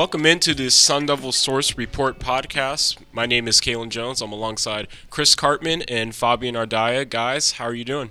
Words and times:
Welcome 0.00 0.24
into 0.24 0.54
the 0.54 0.70
Sun 0.70 1.04
Devil 1.04 1.30
Source 1.30 1.76
Report 1.76 2.18
podcast. 2.18 2.96
My 3.12 3.26
name 3.26 3.46
is 3.46 3.60
Kalen 3.60 3.90
Jones. 3.90 4.22
I'm 4.22 4.32
alongside 4.32 4.88
Chris 5.10 5.36
Karpman 5.36 5.84
and 5.88 6.14
Fabian 6.14 6.54
Ardaya. 6.54 7.06
Guys, 7.06 7.52
how 7.52 7.66
are 7.66 7.74
you 7.74 7.84
doing? 7.84 8.10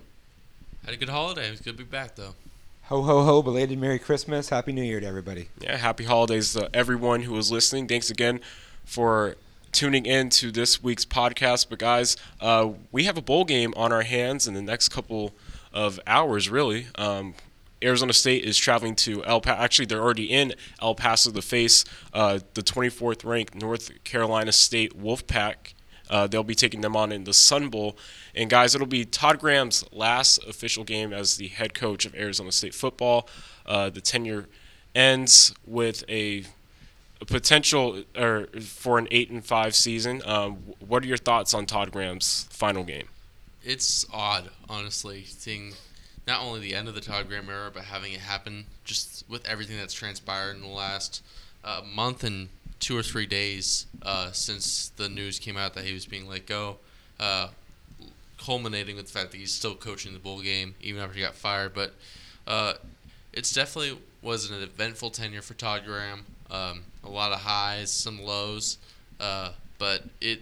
Had 0.86 0.94
a 0.94 0.97
good 0.97 1.10
holiday. 1.10 1.47
It 1.47 1.49
was 1.49 1.62
good 1.62 1.79
to 1.79 1.83
be 1.83 1.89
back, 1.89 2.15
though. 2.15 2.36
Ho 2.83 3.02
ho 3.02 3.24
ho! 3.24 3.42
Belated 3.42 3.79
Merry 3.79 3.97
Christmas, 3.97 4.49
Happy 4.49 4.71
New 4.71 4.83
Year 4.83 4.99
to 4.99 5.07
everybody. 5.07 5.49
Yeah, 5.60 5.78
happy 5.78 6.03
holidays 6.03 6.53
to 6.53 6.70
everyone 6.75 7.24
who 7.24 7.35
is 7.38 7.52
listening. 7.52 7.88
Thanks 7.88 8.12
again 8.12 8.40
for 8.85 9.35
tuning 9.71 10.06
in 10.06 10.29
to 10.29 10.51
this 10.51 10.83
week's 10.83 11.06
podcast. 11.06 11.71
But 11.71 11.79
guys, 11.79 12.17
uh, 12.40 12.69
we 12.92 13.06
have 13.06 13.17
a 13.17 13.21
bowl 13.24 13.46
game 13.46 13.74
on 13.76 13.92
our 13.92 14.03
hands 14.03 14.47
in 14.47 14.53
the 14.53 14.62
next 14.62 14.90
couple 14.90 15.33
of 15.74 15.99
hours. 16.05 16.52
Really, 16.52 16.85
um, 16.99 17.34
Arizona 17.84 18.13
State 18.13 18.43
is 18.43 18.57
traveling 18.57 18.95
to 18.95 19.23
El 19.25 19.41
Paso. 19.41 19.61
Actually, 19.61 19.85
they're 19.85 20.01
already 20.01 20.25
in 20.25 20.53
El 20.81 20.95
Paso 20.95 21.31
to 21.31 21.41
face 21.41 21.85
uh, 22.13 22.39
the 22.53 22.61
24th 22.61 23.23
ranked 23.23 23.55
North 23.55 24.03
Carolina 24.03 24.51
State 24.51 24.99
Wolfpack. 24.99 25.73
Uh, 26.09 26.27
they'll 26.27 26.43
be 26.43 26.55
taking 26.55 26.81
them 26.81 26.95
on 26.95 27.11
in 27.11 27.23
the 27.23 27.34
Sun 27.34 27.70
Bowl. 27.70 27.95
And 28.35 28.49
guys, 28.49 28.73
it'll 28.73 28.87
be 28.87 29.05
Todd 29.05 29.39
Graham's 29.39 29.85
last 29.91 30.39
official 30.47 30.84
game 30.84 31.13
as 31.13 31.37
the 31.37 31.47
head 31.47 31.73
coach 31.73 32.05
of 32.05 32.15
Arizona 32.15 32.51
State 32.51 32.73
football. 32.73 33.29
Uh, 33.65 33.89
the 33.89 34.01
tenure 34.01 34.48
ends 34.95 35.53
with 35.65 36.03
a, 36.09 36.43
a 37.21 37.25
potential 37.25 38.03
or 38.17 38.48
for 38.61 38.98
an 38.98 39.07
eight 39.11 39.29
and 39.29 39.45
five 39.45 39.75
season. 39.75 40.21
Um, 40.25 40.55
what 40.79 41.03
are 41.03 41.07
your 41.07 41.17
thoughts 41.17 41.53
on 41.53 41.65
Todd 41.65 41.91
Graham's 41.91 42.48
final 42.49 42.84
game? 42.84 43.07
It's 43.63 44.05
odd, 44.11 44.49
honestly, 44.67 45.25
seeing 45.25 45.73
not 46.29 46.43
only 46.43 46.59
the 46.59 46.75
end 46.75 46.88
of 46.88 46.93
the 46.93 47.01
Todd 47.01 47.27
Graham 47.27 47.49
era, 47.49 47.71
but 47.73 47.83
having 47.83 48.13
it 48.13 48.19
happen 48.19 48.65
just 48.85 49.27
with 49.27 49.45
everything 49.47 49.77
that's 49.77 49.95
transpired 49.95 50.55
in 50.55 50.61
the 50.61 50.67
last 50.67 51.23
uh, 51.63 51.81
month 51.84 52.23
and 52.23 52.49
two 52.79 52.95
or 52.95 53.01
three 53.01 53.26
days 53.26 53.87
uh, 54.04 54.31
since 54.31 54.89
the 54.98 55.09
news 55.09 55.39
came 55.39 55.57
out 55.57 55.73
that 55.73 55.85
he 55.85 55.93
was 55.93 56.05
being 56.05 56.29
let 56.29 56.45
go, 56.45 56.77
uh, 57.20 57.48
culminating 58.37 58.95
with 58.95 59.07
the 59.07 59.12
fact 59.12 59.31
that 59.31 59.37
he's 59.37 59.51
still 59.51 59.73
coaching 59.73 60.13
the 60.13 60.20
bowl 60.20 60.39
game 60.39 60.76
even 60.81 61.01
after 61.01 61.15
he 61.15 61.21
got 61.21 61.34
fired. 61.34 61.73
But 61.73 61.93
uh, 62.45 62.73
it's 63.34 63.51
definitely 63.51 63.98
was 64.22 64.52
an 64.52 64.61
eventful 64.61 65.09
tenure 65.09 65.42
for 65.42 65.56
Todd 65.56 65.82
Graham. 65.84 66.26
Um, 66.52 66.84
a 67.04 67.09
lot 67.09 67.32
of 67.32 67.39
highs, 67.39 67.92
some 67.92 68.22
lows, 68.22 68.78
uh, 69.20 69.54
but 69.80 70.04
it 70.22 70.42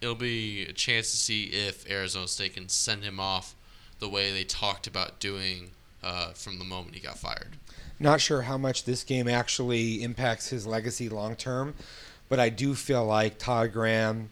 it'll 0.00 0.14
be 0.14 0.64
a 0.64 0.72
chance 0.72 1.10
to 1.10 1.16
see 1.16 1.44
if 1.44 1.88
Arizona 1.90 2.28
State 2.28 2.54
can 2.54 2.68
send 2.68 3.02
him 3.02 3.20
off 3.20 3.54
the 3.98 4.08
way 4.08 4.32
they 4.32 4.44
talked 4.44 4.86
about 4.86 5.18
doing 5.20 5.70
uh, 6.02 6.30
from 6.30 6.58
the 6.58 6.64
moment 6.64 6.94
he 6.94 7.00
got 7.00 7.18
fired. 7.18 7.56
Not 7.98 8.20
sure 8.20 8.42
how 8.42 8.58
much 8.58 8.84
this 8.84 9.02
game 9.04 9.26
actually 9.26 10.02
impacts 10.02 10.48
his 10.48 10.66
legacy 10.66 11.08
long 11.08 11.34
term, 11.34 11.74
but 12.28 12.38
I 12.38 12.50
do 12.50 12.74
feel 12.74 13.04
like 13.04 13.38
Todd 13.38 13.72
Graham 13.72 14.30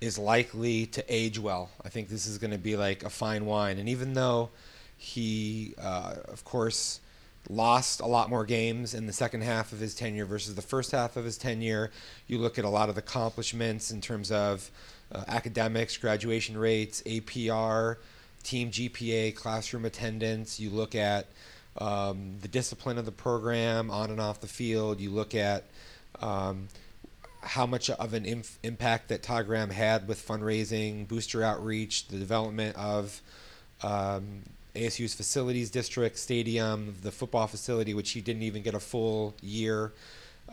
is 0.00 0.18
likely 0.18 0.86
to 0.86 1.04
age 1.08 1.38
well. 1.38 1.70
I 1.84 1.88
think 1.88 2.08
this 2.08 2.26
is 2.26 2.38
going 2.38 2.50
to 2.50 2.58
be 2.58 2.76
like 2.76 3.02
a 3.02 3.10
fine 3.10 3.46
wine. 3.46 3.78
And 3.78 3.88
even 3.88 4.14
though 4.14 4.50
he, 4.96 5.74
uh, 5.80 6.16
of 6.26 6.44
course, 6.44 7.00
lost 7.48 8.00
a 8.00 8.06
lot 8.06 8.28
more 8.28 8.44
games 8.44 8.94
in 8.94 9.06
the 9.06 9.12
second 9.12 9.40
half 9.40 9.72
of 9.72 9.80
his 9.80 9.94
tenure 9.94 10.26
versus 10.26 10.54
the 10.54 10.62
first 10.62 10.92
half 10.92 11.16
of 11.16 11.24
his 11.24 11.38
tenure, 11.38 11.90
you 12.26 12.38
look 12.38 12.58
at 12.58 12.64
a 12.64 12.68
lot 12.68 12.88
of 12.88 12.94
the 12.94 13.00
accomplishments 13.00 13.90
in 13.90 14.00
terms 14.00 14.30
of 14.30 14.70
uh, 15.10 15.24
academics, 15.28 15.96
graduation 15.96 16.56
rates, 16.56 17.02
APR 17.06 17.96
team 18.42 18.70
GPA, 18.70 19.34
classroom 19.34 19.84
attendance. 19.84 20.58
You 20.58 20.70
look 20.70 20.94
at 20.94 21.26
um, 21.78 22.36
the 22.40 22.48
discipline 22.48 22.98
of 22.98 23.04
the 23.04 23.12
program 23.12 23.90
on 23.90 24.10
and 24.10 24.20
off 24.20 24.40
the 24.40 24.48
field. 24.48 25.00
You 25.00 25.10
look 25.10 25.34
at 25.34 25.64
um, 26.20 26.68
how 27.42 27.66
much 27.66 27.90
of 27.90 28.14
an 28.14 28.24
inf- 28.24 28.58
impact 28.62 29.08
that 29.08 29.22
Todd 29.22 29.46
Graham 29.46 29.70
had 29.70 30.08
with 30.08 30.26
fundraising, 30.26 31.06
booster 31.06 31.42
outreach, 31.42 32.08
the 32.08 32.18
development 32.18 32.76
of 32.76 33.20
um, 33.82 34.42
ASU's 34.74 35.14
facilities 35.14 35.70
district, 35.70 36.18
stadium, 36.18 36.96
the 37.02 37.12
football 37.12 37.46
facility, 37.46 37.94
which 37.94 38.10
he 38.10 38.20
didn't 38.20 38.42
even 38.42 38.62
get 38.62 38.74
a 38.74 38.80
full 38.80 39.34
year 39.40 39.92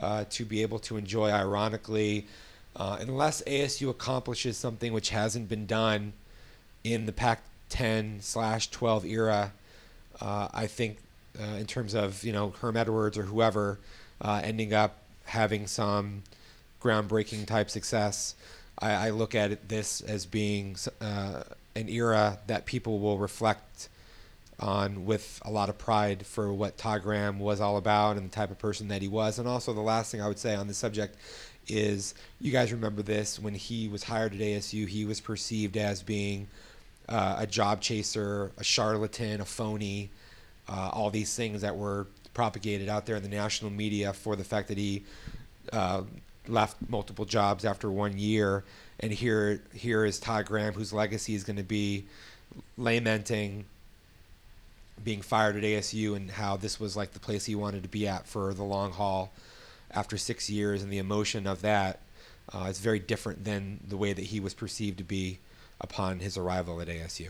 uh, 0.01 0.25
to 0.29 0.45
be 0.45 0.61
able 0.61 0.79
to 0.79 0.97
enjoy, 0.97 1.29
ironically. 1.29 2.27
Uh, 2.75 2.97
unless 2.99 3.41
ASU 3.43 3.89
accomplishes 3.89 4.57
something 4.57 4.91
which 4.91 5.09
hasn't 5.09 5.47
been 5.47 5.65
done 5.65 6.13
in 6.83 7.05
the 7.05 7.13
Pac 7.13 7.41
10 7.69 8.19
slash 8.21 8.69
12 8.69 9.05
era, 9.05 9.51
uh, 10.21 10.47
I 10.53 10.67
think 10.67 10.97
uh, 11.39 11.57
in 11.57 11.65
terms 11.65 11.93
of 11.93 12.23
you 12.23 12.31
know 12.31 12.51
Herm 12.61 12.77
Edwards 12.77 13.17
or 13.17 13.23
whoever 13.23 13.79
uh, 14.21 14.41
ending 14.43 14.73
up 14.73 14.97
having 15.25 15.67
some 15.67 16.23
groundbreaking 16.81 17.45
type 17.47 17.69
success, 17.69 18.35
I, 18.79 19.07
I 19.07 19.09
look 19.09 19.35
at 19.35 19.51
it, 19.51 19.69
this 19.69 20.01
as 20.01 20.25
being 20.25 20.77
uh, 21.01 21.43
an 21.75 21.89
era 21.89 22.39
that 22.47 22.65
people 22.65 22.99
will 22.99 23.17
reflect 23.17 23.89
on 24.59 25.05
with 25.05 25.41
a 25.43 25.51
lot 25.51 25.67
of 25.67 25.77
pride 25.77 26.25
for 26.25 26.53
what 26.53 26.77
Todd 26.77 27.03
Graham 27.03 27.39
was 27.39 27.59
all 27.59 27.75
about 27.77 28.15
and 28.15 28.25
the 28.25 28.33
type 28.33 28.51
of 28.51 28.59
person 28.59 28.87
that 28.87 29.01
he 29.01 29.07
was. 29.07 29.37
And 29.37 29.47
also 29.47 29.73
the 29.73 29.81
last 29.81 30.11
thing 30.11 30.21
I 30.21 30.27
would 30.27 30.39
say 30.39 30.55
on 30.55 30.67
this 30.67 30.77
subject 30.77 31.17
is 31.67 32.13
you 32.39 32.51
guys 32.51 32.71
remember 32.71 33.01
this 33.01 33.39
when 33.39 33.55
he 33.55 33.87
was 33.87 34.03
hired 34.03 34.33
at 34.33 34.39
ASU, 34.39 34.87
he 34.87 35.03
was 35.03 35.19
perceived 35.19 35.75
as 35.75 36.03
being 36.03 36.47
uh, 37.07 37.35
a 37.39 37.47
job 37.47 37.81
chaser, 37.81 38.51
a 38.57 38.63
charlatan, 38.63 39.41
a 39.41 39.45
phony, 39.45 40.09
uh, 40.67 40.89
all 40.91 41.09
these 41.09 41.35
things 41.35 41.61
that 41.61 41.75
were 41.75 42.07
propagated 42.33 42.89
out 42.89 43.05
there 43.05 43.16
in 43.16 43.23
the 43.23 43.29
national 43.29 43.71
media 43.71 44.13
for 44.13 44.35
the 44.35 44.43
fact 44.43 44.67
that 44.67 44.77
he 44.77 45.03
uh, 45.71 46.01
left 46.47 46.77
multiple 46.89 47.25
jobs 47.25 47.66
after 47.66 47.89
one 47.89 48.17
year. 48.17 48.63
And 48.99 49.11
here, 49.11 49.61
here 49.73 50.05
is 50.05 50.19
Todd 50.19 50.45
Graham, 50.45 50.73
whose 50.73 50.93
legacy 50.93 51.35
is 51.35 51.43
going 51.43 51.57
to 51.57 51.63
be 51.63 52.05
lamenting 52.77 53.66
being 55.03 55.22
fired 55.22 55.55
at 55.57 55.63
ASU 55.63 56.16
and 56.16 56.31
how 56.31 56.55
this 56.55 56.79
was 56.79 56.95
like 56.95 57.11
the 57.11 57.19
place 57.19 57.45
he 57.45 57.55
wanted 57.55 57.83
to 57.83 57.89
be 57.89 58.07
at 58.07 58.25
for 58.25 58.53
the 58.53 58.63
long 58.63 58.91
haul 58.91 59.31
after 59.91 60.17
six 60.17 60.49
years, 60.49 60.83
and 60.83 60.91
the 60.91 60.97
emotion 60.97 61.47
of 61.47 61.61
that 61.61 61.99
uh, 62.53 62.67
is 62.69 62.79
very 62.79 62.99
different 62.99 63.43
than 63.43 63.79
the 63.87 63.97
way 63.97 64.13
that 64.13 64.25
he 64.25 64.39
was 64.39 64.53
perceived 64.53 64.97
to 64.97 65.03
be 65.03 65.39
upon 65.81 66.19
his 66.19 66.37
arrival 66.37 66.81
at 66.81 66.87
ASU. 66.87 67.29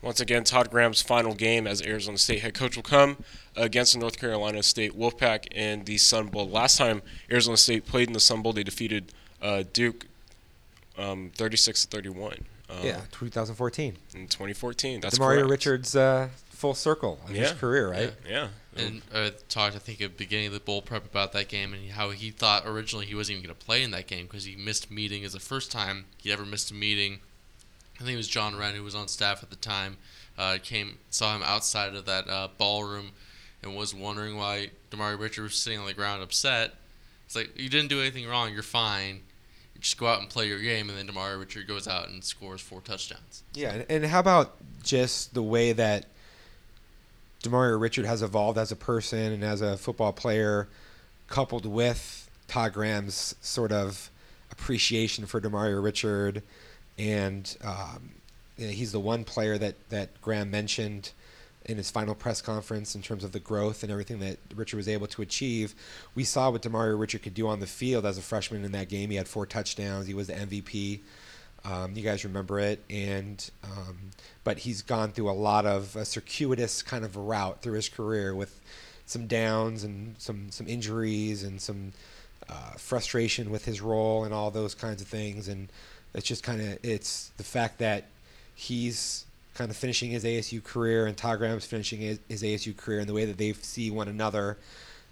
Once 0.00 0.20
again, 0.20 0.44
Todd 0.44 0.70
Graham's 0.70 1.02
final 1.02 1.34
game 1.34 1.66
as 1.66 1.82
Arizona 1.82 2.18
State 2.18 2.40
head 2.40 2.54
coach 2.54 2.76
will 2.76 2.84
come 2.84 3.16
against 3.56 3.94
the 3.94 3.98
North 3.98 4.16
Carolina 4.18 4.62
State 4.62 4.96
Wolfpack 4.96 5.52
in 5.52 5.84
the 5.84 5.98
Sun 5.98 6.28
Bowl. 6.28 6.48
Last 6.48 6.78
time 6.78 7.02
Arizona 7.30 7.56
State 7.56 7.84
played 7.84 8.06
in 8.06 8.12
the 8.12 8.20
Sun 8.20 8.42
Bowl, 8.42 8.52
they 8.52 8.62
defeated 8.62 9.12
uh, 9.42 9.64
Duke 9.72 10.06
um, 10.96 11.32
36 11.34 11.82
to 11.86 11.88
31. 11.96 12.44
Uh, 12.70 12.74
yeah, 12.84 13.00
2014. 13.10 13.96
In 14.14 14.28
2014, 14.28 15.00
that's 15.00 15.18
Demario 15.18 15.36
correct. 15.38 15.50
Richards' 15.50 15.96
uh, 15.96 16.28
full 16.50 16.74
circle 16.74 17.18
of 17.24 17.34
Yeah. 17.34 17.42
his 17.42 17.52
career, 17.52 17.90
right? 17.90 18.12
Yeah. 18.28 18.48
And 18.76 19.02
uh, 19.12 19.30
talked, 19.48 19.74
I 19.74 19.78
think, 19.80 20.00
at 20.00 20.12
the 20.16 20.16
beginning 20.24 20.48
of 20.48 20.52
the 20.52 20.60
bowl 20.60 20.82
prep 20.82 21.04
about 21.04 21.32
that 21.32 21.48
game 21.48 21.72
and 21.72 21.90
how 21.90 22.10
he 22.10 22.30
thought 22.30 22.62
originally 22.66 23.06
he 23.06 23.14
wasn't 23.16 23.38
even 23.38 23.48
going 23.48 23.58
to 23.58 23.64
play 23.66 23.82
in 23.82 23.90
that 23.90 24.06
game 24.06 24.26
because 24.26 24.44
he 24.44 24.54
missed 24.54 24.90
meeting 24.92 25.24
as 25.24 25.32
the 25.32 25.40
first 25.40 25.72
time 25.72 26.04
he 26.18 26.30
ever 26.30 26.44
missed 26.44 26.70
a 26.70 26.74
meeting. 26.74 27.18
I 27.98 28.04
think 28.04 28.14
it 28.14 28.16
was 28.16 28.28
John 28.28 28.56
Wren 28.56 28.74
who 28.74 28.82
was 28.84 28.94
on 28.94 29.08
staff 29.08 29.42
at 29.42 29.50
the 29.50 29.56
time. 29.56 29.96
Uh, 30.36 30.58
came 30.62 30.98
saw 31.10 31.34
him 31.34 31.42
outside 31.42 31.94
of 31.94 32.04
that 32.06 32.28
uh, 32.28 32.48
ballroom 32.58 33.10
and 33.62 33.74
was 33.76 33.92
wondering 33.94 34.36
why 34.36 34.70
Demario 34.92 35.18
Richard 35.18 35.42
was 35.42 35.56
sitting 35.56 35.80
on 35.80 35.86
the 35.86 35.94
ground 35.94 36.22
upset. 36.22 36.74
It's 37.26 37.34
like 37.34 37.58
you 37.58 37.68
didn't 37.68 37.88
do 37.88 38.00
anything 38.00 38.26
wrong. 38.28 38.52
You're 38.52 38.62
fine. 38.62 39.22
You 39.74 39.80
just 39.80 39.98
go 39.98 40.06
out 40.06 40.20
and 40.20 40.28
play 40.30 40.46
your 40.46 40.60
game, 40.60 40.88
and 40.88 40.96
then 40.96 41.08
Demario 41.08 41.38
Richard 41.40 41.66
goes 41.66 41.88
out 41.88 42.08
and 42.08 42.22
scores 42.22 42.60
four 42.60 42.80
touchdowns. 42.80 43.42
Yeah, 43.52 43.72
and- 43.72 43.86
and 43.90 44.06
how 44.06 44.20
about 44.20 44.56
just 44.84 45.34
the 45.34 45.42
way 45.42 45.72
that 45.72 46.06
Demario 47.42 47.80
Richard 47.80 48.04
has 48.06 48.22
evolved 48.22 48.58
as 48.58 48.72
a 48.72 48.76
person 48.76 49.32
and 49.32 49.44
as 49.44 49.60
a 49.60 49.76
football 49.76 50.12
player, 50.12 50.68
coupled 51.28 51.66
with 51.66 52.28
Todd 52.48 52.72
Graham's 52.72 53.34
sort 53.40 53.70
of 53.72 54.10
appreciation 54.50 55.26
for 55.26 55.40
Demario 55.40 55.82
Richard, 55.82 56.42
and 56.98 57.56
um, 57.64 58.10
he's 58.56 58.92
the 58.92 59.00
one 59.00 59.24
player 59.24 59.56
that 59.58 59.76
that 59.90 60.20
Graham 60.20 60.50
mentioned 60.50 61.12
in 61.64 61.76
his 61.76 61.90
final 61.90 62.14
press 62.14 62.40
conference 62.40 62.94
in 62.94 63.02
terms 63.02 63.22
of 63.22 63.32
the 63.32 63.40
growth 63.40 63.82
and 63.82 63.92
everything 63.92 64.20
that 64.20 64.38
Richard 64.54 64.78
was 64.78 64.88
able 64.88 65.06
to 65.08 65.20
achieve. 65.20 65.74
We 66.14 66.24
saw 66.24 66.50
what 66.50 66.62
Demario 66.62 66.98
Richard 66.98 67.22
could 67.22 67.34
do 67.34 67.46
on 67.46 67.60
the 67.60 67.66
field 67.66 68.06
as 68.06 68.16
a 68.16 68.22
freshman 68.22 68.64
in 68.64 68.72
that 68.72 68.88
game. 68.88 69.10
He 69.10 69.16
had 69.16 69.28
four 69.28 69.44
touchdowns. 69.44 70.06
He 70.06 70.14
was 70.14 70.28
the 70.28 70.32
MVP. 70.32 71.00
Um, 71.64 71.94
you 71.94 72.02
guys 72.02 72.24
remember 72.24 72.58
it, 72.60 72.82
and 72.88 73.50
um, 73.64 73.98
but 74.44 74.58
he's 74.58 74.80
gone 74.80 75.10
through 75.10 75.28
a 75.28 75.32
lot 75.32 75.66
of 75.66 75.94
a 75.96 76.04
circuitous 76.04 76.82
kind 76.82 77.04
of 77.04 77.16
route 77.16 77.60
through 77.62 77.74
his 77.74 77.88
career 77.88 78.34
with 78.34 78.60
some 79.06 79.26
downs 79.26 79.84
and 79.84 80.14
some 80.18 80.50
some 80.50 80.68
injuries 80.68 81.42
and 81.42 81.60
some 81.60 81.92
uh, 82.48 82.72
frustration 82.78 83.50
with 83.50 83.64
his 83.64 83.80
role 83.80 84.24
and 84.24 84.32
all 84.32 84.50
those 84.50 84.74
kinds 84.74 85.02
of 85.02 85.08
things. 85.08 85.48
And 85.48 85.68
it's 86.14 86.26
just 86.26 86.42
kind 86.42 86.60
of 86.60 86.78
it's 86.82 87.30
the 87.36 87.44
fact 87.44 87.78
that 87.78 88.04
he's 88.54 89.24
kind 89.54 89.70
of 89.70 89.76
finishing 89.76 90.10
his 90.10 90.24
ASU 90.24 90.62
career 90.62 91.06
and 91.06 91.16
Todd 91.16 91.38
Graham's 91.38 91.66
finishing 91.66 92.00
his, 92.00 92.20
his 92.28 92.42
ASU 92.42 92.76
career 92.76 93.00
and 93.00 93.08
the 93.08 93.12
way 93.12 93.24
that 93.24 93.38
they 93.38 93.52
see 93.54 93.90
one 93.90 94.08
another. 94.08 94.56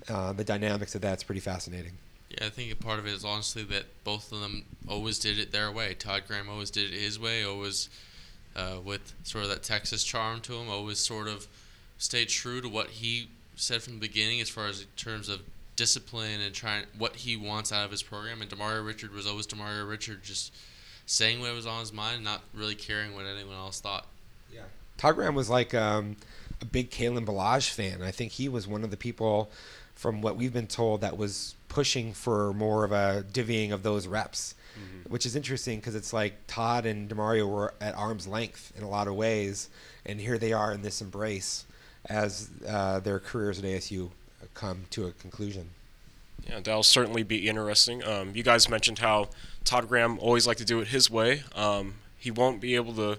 Uh, 0.08 0.32
the 0.32 0.44
dynamics 0.44 0.94
of 0.94 1.00
that's 1.00 1.24
pretty 1.24 1.40
fascinating. 1.40 1.92
Yeah, 2.30 2.46
I 2.46 2.50
think 2.50 2.72
a 2.72 2.76
part 2.76 2.98
of 2.98 3.06
it 3.06 3.12
is 3.12 3.24
honestly 3.24 3.64
that 3.64 3.84
both 4.04 4.30
of 4.30 4.40
them 4.40 4.64
always 4.86 5.18
did 5.18 5.38
it 5.38 5.52
their 5.52 5.72
way. 5.72 5.94
Todd 5.94 6.24
Graham 6.28 6.48
always 6.48 6.70
did 6.70 6.92
it 6.92 7.00
his 7.00 7.18
way, 7.18 7.44
always 7.44 7.88
uh, 8.54 8.76
with 8.84 9.14
sort 9.24 9.44
of 9.44 9.50
that 9.50 9.62
Texas 9.62 10.04
charm 10.04 10.40
to 10.42 10.54
him, 10.54 10.68
always 10.68 10.98
sort 10.98 11.28
of 11.28 11.46
stayed 11.98 12.28
true 12.28 12.60
to 12.60 12.68
what 12.68 12.88
he 12.88 13.28
said 13.56 13.82
from 13.82 13.94
the 13.94 14.00
beginning 14.00 14.40
as 14.40 14.48
far 14.48 14.66
as 14.66 14.82
in 14.82 14.86
terms 14.96 15.28
of 15.28 15.40
discipline 15.76 16.40
and 16.40 16.54
trying 16.54 16.84
what 16.98 17.16
he 17.16 17.36
wants 17.36 17.72
out 17.72 17.84
of 17.84 17.90
his 17.90 18.02
program. 18.02 18.42
And 18.42 18.50
Demario 18.50 18.84
Richard 18.84 19.12
was 19.12 19.26
always 19.26 19.46
Demario 19.46 19.88
Richard, 19.88 20.22
just 20.22 20.52
saying 21.06 21.40
what 21.40 21.54
was 21.54 21.66
on 21.66 21.80
his 21.80 21.92
mind, 21.92 22.24
not 22.24 22.42
really 22.52 22.74
caring 22.74 23.14
what 23.14 23.24
anyone 23.24 23.54
else 23.54 23.80
thought. 23.80 24.06
Yeah. 24.52 24.62
Todd 24.96 25.14
Graham 25.14 25.34
was 25.34 25.48
like 25.48 25.72
um, 25.72 26.16
a 26.60 26.64
big 26.64 26.90
Kalen 26.90 27.24
Ballage 27.24 27.70
fan. 27.70 28.02
I 28.02 28.10
think 28.10 28.32
he 28.32 28.48
was 28.48 28.66
one 28.66 28.84
of 28.84 28.90
the 28.90 28.96
people, 28.96 29.50
from 29.94 30.20
what 30.20 30.36
we've 30.36 30.52
been 30.52 30.66
told, 30.66 31.00
that 31.00 31.16
was 31.16 31.54
pushing 31.68 32.12
for 32.12 32.52
more 32.52 32.84
of 32.84 32.92
a 32.92 33.24
divvying 33.32 33.72
of 33.72 33.82
those 33.82 34.06
reps, 34.06 34.54
mm-hmm. 34.74 35.10
which 35.10 35.24
is 35.24 35.36
interesting 35.36 35.78
because 35.78 35.94
it's 35.94 36.12
like 36.12 36.34
Todd 36.46 36.86
and 36.86 37.08
Demario 37.08 37.48
were 37.48 37.74
at 37.80 37.94
arm's 37.94 38.26
length 38.26 38.72
in 38.76 38.82
a 38.82 38.88
lot 38.88 39.06
of 39.06 39.14
ways, 39.14 39.68
and 40.04 40.20
here 40.20 40.38
they 40.38 40.52
are 40.52 40.72
in 40.72 40.82
this 40.82 41.00
embrace 41.00 41.64
as 42.08 42.50
uh, 42.66 43.00
their 43.00 43.18
careers 43.18 43.58
at 43.58 43.64
ASU 43.64 44.10
come 44.54 44.84
to 44.90 45.06
a 45.06 45.12
conclusion. 45.12 45.70
Yeah, 46.48 46.60
that'll 46.60 46.82
certainly 46.82 47.22
be 47.22 47.48
interesting. 47.48 48.04
Um, 48.04 48.32
you 48.34 48.42
guys 48.42 48.68
mentioned 48.68 48.98
how 48.98 49.28
Todd 49.66 49.88
Graham 49.88 50.18
always 50.20 50.46
liked 50.46 50.60
to 50.60 50.64
do 50.64 50.80
it 50.80 50.88
his 50.88 51.10
way. 51.10 51.42
Um, 51.54 51.94
he 52.16 52.30
won't 52.30 52.60
be 52.60 52.76
able 52.76 52.94
to 52.94 53.18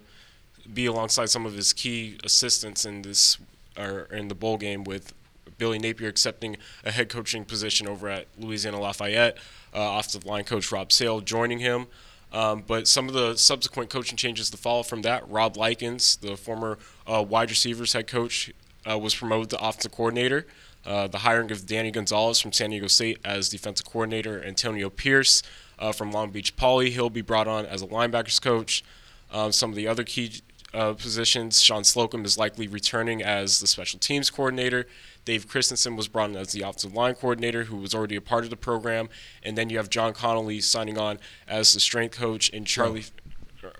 be 0.74 0.86
alongside 0.86 1.30
some 1.30 1.46
of 1.46 1.54
his 1.54 1.74
key 1.74 2.18
assistants 2.24 2.86
in 2.86 3.04
this 3.04 3.38
or 3.78 4.08
in 4.12 4.30
the 4.30 4.36
bowl 4.36 4.58
game 4.58 4.84
with 4.84 5.14
Billy 5.58 5.78
Napier 5.78 6.08
accepting 6.08 6.58
a 6.84 6.92
head 6.92 7.10
coaching 7.10 7.46
position 7.46 7.88
over 7.88 8.08
at 8.08 8.28
Louisiana 8.40 8.80
Lafayette, 8.80 9.38
uh, 9.74 9.98
offensive 10.00 10.26
line 10.26 10.46
coach 10.46 10.72
Rob 10.72 10.92
Sale 10.92 11.22
joining 11.22 11.60
him. 11.60 11.88
Um, 12.32 12.64
but 12.66 12.88
some 12.88 13.08
of 13.08 13.14
the 13.14 13.36
subsequent 13.36 13.90
coaching 13.90 14.18
changes 14.18 14.50
to 14.50 14.58
follow 14.58 14.84
from 14.84 15.02
that, 15.04 15.30
Rob 15.30 15.58
Likens, 15.58 16.18
the 16.18 16.36
former 16.36 16.78
uh, 17.06 17.24
wide 17.28 17.50
receivers 17.50 17.94
head 17.94 18.08
coach, 18.08 18.52
uh, 18.90 18.98
was 18.98 19.16
promoted 19.16 19.50
to 19.52 19.60
offensive 19.60 19.92
coordinator. 19.92 20.46
Uh, 20.86 21.08
the 21.08 21.20
hiring 21.20 21.52
of 21.52 21.66
Danny 21.66 21.92
Gonzales 21.92 22.40
from 22.40 22.54
San 22.54 22.70
Diego 22.70 22.88
State 22.88 23.20
as 23.26 23.50
defensive 23.50 23.86
coordinator, 23.86 24.44
Antonio 24.44 24.90
Pierce 24.90 25.44
uh, 25.80 25.92
from 25.92 26.12
Long 26.12 26.32
Beach 26.32 26.56
Poly, 26.56 26.92
he'll 26.92 27.10
be 27.10 27.22
brought 27.22 27.48
on 27.48 27.66
as 27.66 27.82
a 27.82 27.88
linebackers 27.88 28.42
coach. 28.42 28.84
Um, 29.32 29.52
some 29.52 29.70
of 29.70 29.76
the 29.76 29.88
other 29.88 30.04
key 30.04 30.42
uh, 30.74 30.94
positions, 30.94 31.62
Shawn 31.62 31.84
Slocum 31.84 32.26
is 32.26 32.38
likely 32.38 32.68
returning 32.68 33.24
as 33.24 33.60
the 33.60 33.68
special 33.68 34.00
teams 34.00 34.30
coordinator. 34.30 34.86
Dave 35.26 35.48
Christensen 35.48 35.96
was 35.96 36.08
brought 36.08 36.30
in 36.30 36.36
as 36.38 36.54
the 36.54 36.62
offensive 36.62 36.94
line 36.94 37.16
coordinator, 37.16 37.66
who 37.66 37.78
was 37.78 37.94
already 37.94 38.16
a 38.16 38.22
part 38.22 38.44
of 38.44 38.50
the 38.50 38.58
program. 38.58 39.10
And 39.44 39.58
then 39.58 39.70
you 39.70 39.78
have 39.78 39.90
John 39.90 40.14
Connolly 40.14 40.62
signing 40.62 40.98
on 40.98 41.20
as 41.48 41.74
the 41.74 41.80
strength 41.80 42.18
coach, 42.18 42.50
and 42.54 42.66
Charlie. 42.66 43.06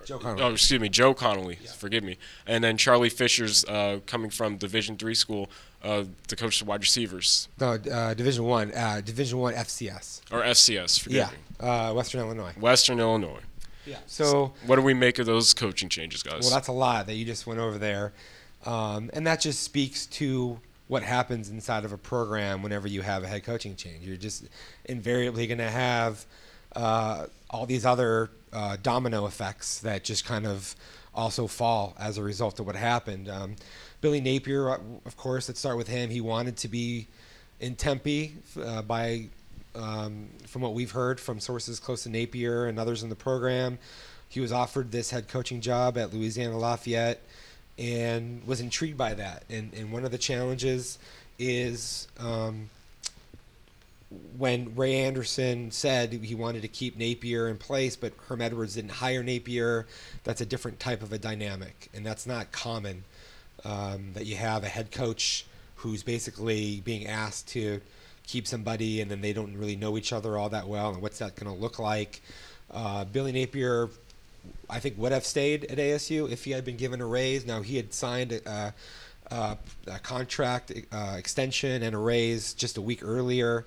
Joe 0.06 0.18
Connolly. 0.18 0.44
Oh, 0.44 0.52
excuse 0.54 0.82
me, 0.82 0.90
Joe 0.90 1.14
Connolly. 1.14 1.60
Yeah. 1.62 1.72
Forgive 1.72 2.04
me. 2.04 2.18
And 2.46 2.64
then 2.64 2.78
Charlie 2.78 3.10
Fisher's 3.10 3.64
uh, 3.66 4.00
coming 4.06 4.30
from 4.30 4.58
Division 4.58 4.98
three 4.98 5.14
school 5.14 5.50
uh, 5.84 6.06
to 6.28 6.36
coach 6.36 6.60
the 6.60 6.66
wide 6.66 6.82
receivers. 6.82 7.48
No, 7.60 7.74
uh, 7.74 8.14
Division 8.14 8.46
one, 8.46 8.74
uh, 8.74 9.02
Division 9.04 9.38
one 9.40 9.54
FCS 9.54 10.22
or 10.32 10.42
FCS. 10.42 11.00
Forgive 11.00 11.18
yeah, 11.18 11.30
me. 11.30 11.68
Uh, 11.68 11.94
Western 11.94 12.22
Illinois. 12.22 12.54
Western 12.60 13.00
Illinois. 13.00 13.42
Yeah. 13.86 13.98
So, 14.06 14.54
what 14.66 14.76
do 14.76 14.82
we 14.82 14.94
make 14.94 15.18
of 15.18 15.26
those 15.26 15.54
coaching 15.54 15.88
changes, 15.88 16.22
guys? 16.22 16.42
Well, 16.42 16.52
that's 16.52 16.68
a 16.68 16.74
lot 16.74 17.08
that 17.08 17.16
you 17.16 17.24
just 17.24 17.48
went 17.48 17.60
over 17.60 17.78
there, 17.78 18.12
um, 18.66 19.10
and 19.14 19.26
that 19.28 19.40
just 19.40 19.64
speaks 19.64 20.06
to 20.08 20.60
what 20.88 21.04
happens 21.04 21.50
inside 21.50 21.86
of 21.86 21.92
a 21.92 21.98
program 21.98 22.64
whenever 22.64 22.88
you 22.88 23.02
have 23.02 23.24
a 23.24 23.28
head 23.28 23.44
coaching 23.44 23.76
change. 23.76 24.04
You're 24.04 24.18
just 24.18 24.46
invariably 24.86 25.48
going 25.48 25.58
to 25.58 25.70
have 25.70 26.26
uh, 26.76 27.28
all 27.50 27.66
these 27.66 27.86
other 27.86 28.30
uh, 28.58 28.76
domino 28.82 29.28
effects 29.28 29.80
that 29.82 30.04
just 30.04 30.26
kind 30.26 30.48
of 30.48 30.76
also 31.14 31.46
fall 31.46 31.96
as 32.00 32.18
a 32.18 32.24
result 32.24 32.60
of 32.60 32.66
what 32.66 32.76
happened. 32.76 33.30
Um, 33.30 33.56
Billy 34.02 34.20
Napier, 34.20 34.72
uh, 34.72 34.80
of 35.06 35.16
course, 35.16 35.48
let's 35.48 35.60
start 35.60 35.78
with 35.78 35.88
him. 35.88 36.10
He 36.10 36.22
wanted 36.22 36.58
to 36.58 36.68
be 36.68 37.08
in 37.60 37.76
Tempe 37.76 38.34
uh, 38.60 38.82
by, 38.82 39.28
um, 39.76 40.30
from 40.48 40.64
what 40.64 40.74
we've 40.74 40.90
heard 40.92 41.20
from 41.20 41.40
sources 41.40 41.80
close 41.80 42.04
to 42.04 42.10
Napier 42.10 42.66
and 42.66 42.80
others 42.80 43.04
in 43.04 43.10
the 43.10 43.16
program. 43.16 43.78
He 44.28 44.40
was 44.40 44.52
offered 44.52 44.92
this 44.92 45.12
head 45.12 45.28
coaching 45.28 45.62
job 45.62 45.96
at 45.96 46.12
Louisiana 46.12 46.58
Lafayette 46.58 47.22
and 47.78 48.46
was 48.48 48.60
intrigued 48.60 48.98
by 48.98 49.14
that. 49.14 49.44
And, 49.52 49.72
and 49.76 49.92
one 49.92 50.04
of 50.04 50.12
the 50.12 50.18
challenges 50.18 50.98
is 51.38 52.08
um, 52.20 52.72
when 54.10 54.74
Ray 54.76 54.96
Anderson 54.96 55.72
said 55.72 56.14
he 56.14 56.36
wanted 56.36 56.62
to 56.62 56.68
keep 56.68 56.98
Napier 56.98 57.50
in 57.50 57.58
place, 57.58 57.96
but 57.96 58.14
Herm 58.28 58.42
Edwards 58.42 58.76
didn't 58.76 58.92
hire 58.92 59.22
Napier, 59.22 59.86
that's 60.24 60.40
a 60.40 60.46
different 60.46 60.80
type 60.80 61.02
of 61.02 61.12
a 61.12 61.18
dynamic, 61.18 61.90
and 61.94 62.06
that's 62.06 62.26
not 62.26 62.52
common. 62.52 63.04
Um, 63.66 64.12
that 64.14 64.28
you 64.28 64.36
have 64.36 64.64
a 64.64 64.68
head 64.68 64.92
coach 64.92 65.46
who's 65.78 66.04
basically 66.04 66.80
being 66.86 67.08
asked 67.08 67.48
to 67.50 67.82
keep 68.26 68.48
somebody, 68.48 69.02
and 69.02 69.10
then 69.10 69.22
they 69.22 69.34
don't 69.34 69.58
really 69.58 69.76
know 69.76 69.98
each 69.98 70.14
other 70.14 70.38
all 70.38 70.50
that 70.50 70.68
well, 70.68 70.92
and 70.92 71.02
what's 71.02 71.20
that 71.20 71.36
going 71.36 71.54
to 71.54 71.60
look 71.60 71.80
like? 71.80 72.22
Uh, 72.72 73.04
Billy 73.06 73.32
Napier, 73.32 73.90
I 74.70 74.80
think, 74.80 74.98
would 74.98 75.12
have 75.12 75.26
stayed 75.26 75.66
at 75.66 75.80
ASU 75.80 76.30
if 76.32 76.46
he 76.46 76.52
had 76.52 76.64
been 76.64 76.78
given 76.78 77.02
a 77.02 77.06
raise. 77.06 77.46
Now 77.46 77.62
he 77.62 77.78
had 77.78 77.94
signed 77.94 78.32
a, 78.32 78.74
a, 79.32 79.58
a 79.88 80.00
contract 80.00 80.72
uh, 80.92 81.16
extension 81.18 81.82
and 81.82 81.96
a 81.96 82.00
raise 82.00 82.54
just 82.54 82.78
a 82.78 82.82
week 82.82 83.04
earlier 83.04 83.66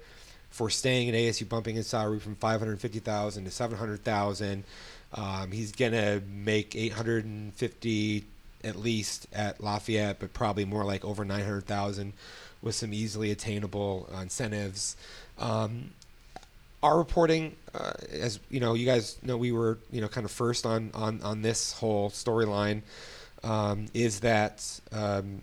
for 0.51 0.69
staying 0.69 1.09
at 1.09 1.15
ASU, 1.15 1.49
bumping 1.49 1.77
his 1.77 1.87
salary 1.87 2.19
from 2.19 2.35
550,000 2.35 3.45
to 3.45 3.51
700,000. 3.51 4.65
Um, 5.15 5.51
he's 5.53 5.73
gonna 5.73 6.21
make 6.29 6.77
850 6.77 8.25
at 8.63 8.77
least 8.77 9.27
at 9.33 9.63
Lafayette, 9.63 10.19
but 10.21 10.33
probably 10.33 10.65
more 10.65 10.85
like 10.85 11.05
over 11.05 11.25
900,000 11.25 12.13
with 12.63 12.75
some 12.75 12.93
easily 12.93 13.31
attainable 13.31 14.09
incentives. 14.21 14.97
Um, 15.39 15.93
our 16.83 16.99
reporting, 16.99 17.57
uh, 17.75 17.93
as 18.11 18.39
you 18.51 18.61
know, 18.61 18.75
you 18.75 18.87
guys 18.87 19.19
know, 19.23 19.37
we 19.37 19.53
were 19.53 19.79
you 19.91 20.01
know 20.01 20.09
kind 20.09 20.25
of 20.25 20.31
first 20.31 20.67
on 20.67 20.91
on 20.95 21.21
on 21.23 21.43
this 21.43 21.73
whole 21.73 22.11
storyline. 22.11 22.83
Um, 23.43 23.87
is 23.95 24.21
that 24.21 24.81
um, 24.93 25.43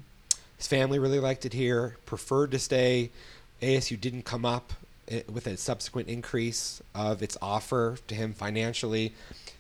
his 0.58 0.68
family 0.68 1.00
really 1.00 1.20
liked 1.20 1.46
it 1.46 1.54
here, 1.54 1.98
preferred 2.06 2.52
to 2.52 2.60
stay. 2.60 3.10
ASU 3.62 4.00
didn't 4.00 4.24
come 4.24 4.46
up 4.46 4.72
with 5.32 5.48
a 5.48 5.58
subsequent 5.58 6.08
increase 6.08 6.82
of 6.94 7.24
its 7.24 7.38
offer 7.42 7.98
to 8.08 8.16
him 8.16 8.34
financially, 8.34 9.14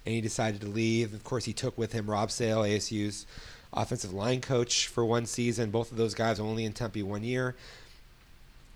and 0.06 0.14
he 0.14 0.22
decided 0.22 0.62
to 0.62 0.68
leave. 0.68 1.14
Of 1.14 1.24
course, 1.24 1.46
he 1.46 1.54
took 1.54 1.78
with 1.78 1.94
him 1.94 2.10
Rob 2.10 2.32
Sale, 2.32 2.64
ASU's 2.64 3.26
offensive 3.74 4.14
line 4.14 4.42
coach 4.42 4.88
for 4.88 5.06
one 5.06 5.26
season. 5.26 5.72
Both 5.72 5.92
of 5.92 5.98
those 5.98 6.14
guys 6.14 6.40
only 6.40 6.66
in 6.66 6.74
Tempe 6.74 7.04
one 7.04 7.24
year, 7.24 7.56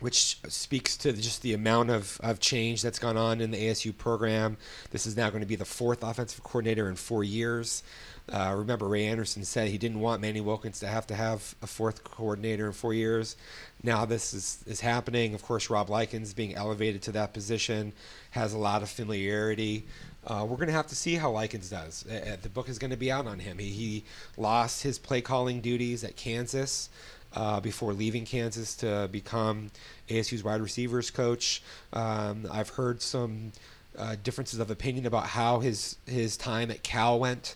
which 0.02 0.40
speaks 0.48 0.98
to 0.98 1.14
just 1.14 1.44
the 1.44 1.54
amount 1.54 1.92
of, 1.92 2.20
of 2.22 2.40
change 2.40 2.82
that's 2.82 3.00
gone 3.00 3.18
on 3.18 3.40
in 3.40 3.52
the 3.52 3.58
ASU 3.58 3.96
program. 3.96 4.58
This 4.90 5.06
is 5.06 5.16
now 5.16 5.30
going 5.30 5.42
to 5.42 5.48
be 5.48 5.56
the 5.56 5.64
fourth 5.64 6.04
offensive 6.04 6.44
coordinator 6.44 6.90
in 6.90 6.96
four 6.96 7.24
years. 7.24 7.84
Uh, 8.32 8.54
remember, 8.58 8.88
Ray 8.88 9.06
Anderson 9.06 9.44
said 9.46 9.68
he 9.68 9.78
didn't 9.78 10.00
want 10.00 10.22
Manny 10.22 10.42
Wilkins 10.42 10.80
to 10.80 10.88
have 10.88 11.06
to 11.08 11.16
have 11.16 11.56
a 11.62 11.68
fourth 11.68 12.04
coordinator 12.04 12.66
in 12.66 12.72
four 12.72 12.94
years. 12.94 13.36
Now 13.84 14.06
this 14.06 14.34
is, 14.34 14.64
is 14.66 14.80
happening. 14.80 15.34
Of 15.34 15.44
course, 15.44 15.70
Rob 15.70 15.90
Likens 15.90 16.34
being 16.34 16.56
elevated 16.56 17.04
to 17.04 17.12
that 17.14 17.34
position 17.34 17.94
has 18.32 18.54
a 18.54 18.58
lot 18.58 18.82
of 18.82 18.90
familiarity. 18.90 19.86
Uh, 20.26 20.46
we're 20.48 20.56
going 20.56 20.68
to 20.68 20.74
have 20.74 20.88
to 20.88 20.96
see 20.96 21.16
how 21.16 21.32
Likens 21.32 21.70
does. 21.70 22.06
Uh, 22.06 22.38
the 22.42 22.50
book 22.50 22.70
is 22.70 22.78
going 22.78 22.92
to 22.92 22.98
be 22.98 23.12
out 23.12 23.26
on 23.26 23.40
him. 23.40 23.58
He, 23.58 23.70
he 23.70 24.04
lost 24.38 24.84
his 24.84 25.00
play 25.00 25.22
calling 25.22 25.62
duties 25.62 26.04
at 26.04 26.16
Kansas 26.16 26.90
uh, 27.36 27.60
before 27.60 27.94
leaving 27.94 28.26
Kansas 28.26 28.76
to 28.78 29.10
become 29.12 29.72
ASU's 30.10 30.44
wide 30.44 30.62
receivers 30.62 31.10
coach. 31.12 31.62
Um, 31.94 32.48
I've 32.52 32.70
heard 32.70 33.02
some 33.02 33.52
uh, 33.98 34.16
differences 34.24 34.60
of 34.60 34.72
opinion 34.72 35.06
about 35.06 35.28
how 35.28 35.60
his 35.60 35.98
his 36.06 36.38
time 36.38 36.72
at 36.72 36.84
Cal 36.84 37.20
went. 37.20 37.56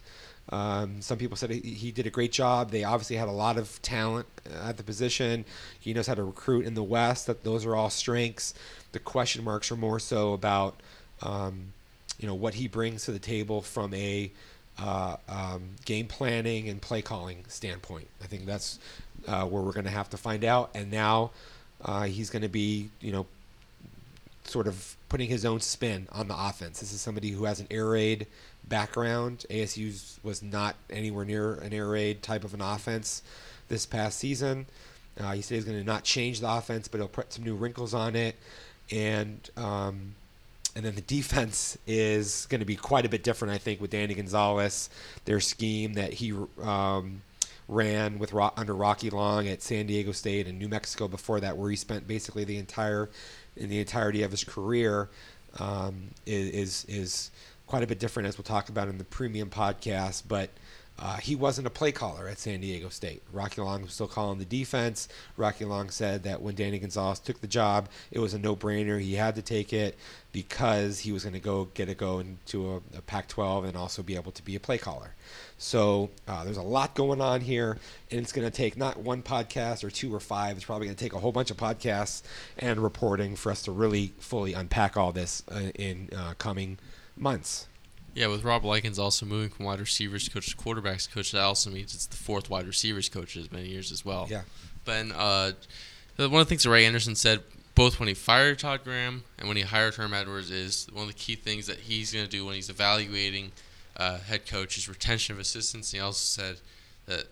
Um, 0.50 1.02
some 1.02 1.18
people 1.18 1.38
said 1.38 1.50
he, 1.50 1.60
he, 1.60 1.92
did 1.92 2.06
a 2.06 2.12
great 2.12 2.32
job. 2.32 2.70
They 2.70 2.84
obviously 2.84 3.16
had 3.16 3.28
a 3.28 3.32
lot 3.32 3.58
of 3.58 3.82
talent 3.82 4.28
at 4.64 4.78
the 4.78 4.84
position. 4.84 5.44
He 5.80 5.92
knows 5.92 6.06
how 6.06 6.14
to 6.14 6.24
recruit 6.24 6.68
in 6.68 6.76
the 6.76 6.84
West. 6.84 7.26
That 7.26 7.44
those 7.44 7.66
are 7.66 7.76
all 7.76 7.90
strengths. 7.90 8.54
The 8.92 9.00
question 9.00 9.44
marks 9.44 9.72
are 9.72 9.76
more 9.76 10.00
so 10.00 10.34
about 10.34 10.82
um, 11.24 11.74
you 12.20 12.28
know 12.28 12.36
what 12.36 12.56
he 12.56 12.68
brings 12.68 13.06
to 13.06 13.12
the 13.12 13.20
table 13.20 13.62
from 13.62 13.94
a 13.94 14.32
uh, 14.80 15.18
um, 15.30 15.72
game 15.86 16.08
planning 16.08 16.70
and 16.70 16.82
play 16.82 17.02
calling 17.02 17.46
standpoint. 17.48 18.08
I 18.24 18.28
think 18.28 18.46
that's 18.46 18.80
uh, 19.28 19.46
where 19.46 19.62
we're 19.62 19.72
going 19.72 19.86
to 19.86 19.92
have 19.92 20.10
to 20.12 20.18
find 20.18 20.44
out. 20.44 20.72
And 20.76 20.92
now 20.92 21.32
uh, 21.84 22.04
he's 22.04 22.30
going 22.30 22.42
to 22.42 22.50
be 22.50 22.90
you 23.02 23.12
know 23.12 23.26
sort 24.44 24.68
of 24.68 24.96
putting 25.10 25.30
his 25.30 25.46
own 25.46 25.60
spin 25.60 26.08
on 26.12 26.28
the 26.28 26.36
offense. 26.38 26.80
This 26.80 26.94
is 26.94 27.02
somebody 27.02 27.32
who 27.32 27.46
has 27.46 27.60
an 27.60 27.68
air 27.72 27.88
raid 27.88 28.28
background. 28.68 29.46
ASU 29.50 30.18
was 30.24 30.42
not 30.42 30.76
anywhere 30.90 31.26
near 31.26 31.56
an 31.56 31.74
air 31.74 31.88
raid 31.88 32.22
type 32.22 32.44
of 32.44 32.54
an 32.54 32.62
offense 32.62 33.22
this 33.68 33.86
past 33.86 34.20
season. 34.20 34.66
Uh, 35.20 35.32
he 35.32 35.42
said 35.42 35.56
he's 35.56 35.66
going 35.66 35.78
to 35.78 35.84
not 35.84 36.04
change 36.04 36.42
the 36.42 36.52
offense, 36.52 36.88
but 36.88 37.00
he'll 37.00 37.08
put 37.08 37.32
some 37.32 37.44
new 37.44 37.56
wrinkles 37.56 37.94
on 37.94 38.16
it. 38.16 38.36
And 38.92 39.50
um, 39.56 40.16
and 40.76 40.84
then 40.84 40.96
the 40.96 41.02
defense 41.02 41.78
is 41.88 42.48
going 42.50 42.60
to 42.60 42.66
be 42.66 42.76
quite 42.76 43.06
a 43.06 43.10
bit 43.10 43.24
different, 43.24 43.54
I 43.54 43.58
think, 43.58 43.80
with 43.80 43.92
Danny 43.92 44.14
Gonzales, 44.14 44.90
their 45.24 45.40
scheme 45.40 45.94
that 45.94 46.14
he 46.14 46.34
um, 46.62 47.22
ran 47.70 48.20
with 48.20 48.34
under 48.34 48.76
Rocky 48.76 49.10
Long 49.10 49.48
at 49.48 49.62
San 49.62 49.88
Diego 49.88 50.12
State 50.12 50.48
and 50.48 50.60
New 50.60 50.68
Mexico 50.68 51.08
before 51.08 51.40
that, 51.40 51.56
where 51.58 51.70
he 51.70 51.78
spent 51.78 52.08
basically 52.08 52.44
the 52.44 52.58
entire 52.58 53.10
in 53.56 53.70
the 53.70 53.80
entirety 53.80 54.24
of 54.24 54.32
his 54.32 54.44
career, 54.44 55.10
um, 55.60 56.10
is, 56.26 56.50
is 56.50 56.86
is 56.90 57.32
quite 57.68 57.82
a 57.82 57.88
bit 57.88 57.98
different, 57.98 58.28
as 58.28 58.38
we'll 58.38 58.44
talk 58.44 58.68
about 58.68 58.90
in 58.90 58.98
the 58.98 59.06
premium 59.06 59.50
podcast, 59.50 60.24
but. 60.28 60.50
Uh, 60.98 61.18
he 61.18 61.36
wasn't 61.36 61.68
a 61.68 61.70
play 61.70 61.92
caller 61.92 62.28
at 62.28 62.40
San 62.40 62.62
Diego 62.62 62.88
State. 62.90 63.22
Rocky 63.34 63.62
Long 63.62 63.82
was 63.82 63.94
still 63.94 64.08
calling 64.08 64.40
the 64.40 64.46
defense. 64.46 65.10
Rocky 65.36 65.66
Long 65.66 65.90
said 65.90 66.24
that 66.24 66.42
when 66.42 66.56
Danny 66.56 66.80
Gonzales 66.80 67.20
took 67.20 67.42
the 67.42 67.48
job, 67.48 67.90
it 68.12 68.20
was 68.20 68.34
a 68.34 68.40
no-brainer. 68.40 69.02
He 69.02 69.16
had 69.16 69.36
to 69.36 69.42
take 69.42 69.74
it 69.74 69.98
because 70.32 71.00
he 71.00 71.12
was 71.12 71.24
going 71.24 71.34
to 71.34 71.40
go 71.40 71.66
get 71.74 71.90
a 71.90 71.96
go 71.96 72.20
into 72.20 72.72
a, 72.72 72.98
a 72.98 73.02
Pac-12 73.02 73.68
and 73.68 73.78
also 73.78 74.04
be 74.04 74.16
able 74.16 74.32
to 74.32 74.44
be 74.44 74.56
a 74.56 74.60
play 74.60 74.78
caller. 74.78 75.16
So 75.58 76.12
uh, 76.28 76.46
there's 76.46 76.58
a 76.58 76.62
lot 76.64 76.96
going 76.96 77.20
on 77.20 77.42
here, 77.42 77.78
and 78.12 78.22
it's 78.22 78.32
going 78.32 78.50
to 78.50 78.56
take 78.56 78.78
not 78.78 78.98
one 78.98 79.22
podcast 79.22 79.84
or 79.84 79.90
two 79.90 80.14
or 80.14 80.20
five. 80.22 80.56
It's 80.56 80.66
probably 80.66 80.88
going 80.88 80.96
to 80.96 81.04
take 81.04 81.14
a 81.14 81.20
whole 81.20 81.32
bunch 81.32 81.52
of 81.52 81.58
podcasts 81.58 82.24
and 82.58 82.80
reporting 82.80 83.36
for 83.36 83.52
us 83.52 83.64
to 83.64 83.72
really 83.72 84.14
fully 84.20 84.54
unpack 84.54 84.96
all 84.96 85.12
this 85.12 85.44
uh, 85.52 85.72
in 85.76 86.10
uh, 86.16 86.36
coming 86.38 86.78
months. 87.18 87.68
Yeah, 88.16 88.28
with 88.28 88.46
Rob 88.46 88.64
Likens 88.64 88.98
also 88.98 89.26
moving 89.26 89.50
from 89.50 89.66
wide 89.66 89.82
receivers 89.82 90.30
coach 90.30 90.50
to 90.50 90.56
quarterbacks 90.56 91.12
coach, 91.12 91.34
that 91.34 91.42
also 91.42 91.70
means 91.70 91.94
it's 91.94 92.06
the 92.06 92.16
fourth 92.16 92.50
wide 92.50 92.66
receivers 92.66 93.10
coach 93.10 93.36
in 93.36 93.42
as 93.42 93.52
many 93.52 93.68
years 93.68 93.92
as 93.92 94.06
well. 94.06 94.28
Yeah. 94.30 94.44
But 94.86 95.08
uh, 95.14 95.52
one 96.16 96.26
of 96.26 96.32
the 96.32 96.46
things 96.46 96.64
that 96.64 96.70
Ray 96.70 96.86
Anderson 96.86 97.16
said, 97.16 97.44
both 97.76 98.00
when 98.00 98.08
he 98.08 98.14
fired 98.14 98.60
Todd 98.60 98.86
Graham 98.86 99.26
and 99.38 99.50
when 99.50 99.58
he 99.58 99.64
hired 99.64 99.96
Herm 99.96 100.14
Edwards, 100.14 100.50
is 100.50 100.88
one 100.94 101.04
of 101.04 101.08
the 101.10 101.14
key 101.14 101.36
things 101.36 101.68
that 101.68 101.80
he's 101.80 102.14
going 102.14 102.24
to 102.24 102.32
do 102.32 102.46
when 102.46 102.56
he's 102.56 102.70
evaluating 102.70 103.52
uh, 103.98 104.20
head 104.20 104.48
coach 104.48 104.78
is 104.78 104.88
retention 104.88 105.34
of 105.36 105.40
assistants. 105.40 105.92
And 105.92 106.00
he 106.00 106.06
also 106.06 106.42
said 106.42 106.58
that 107.08 107.26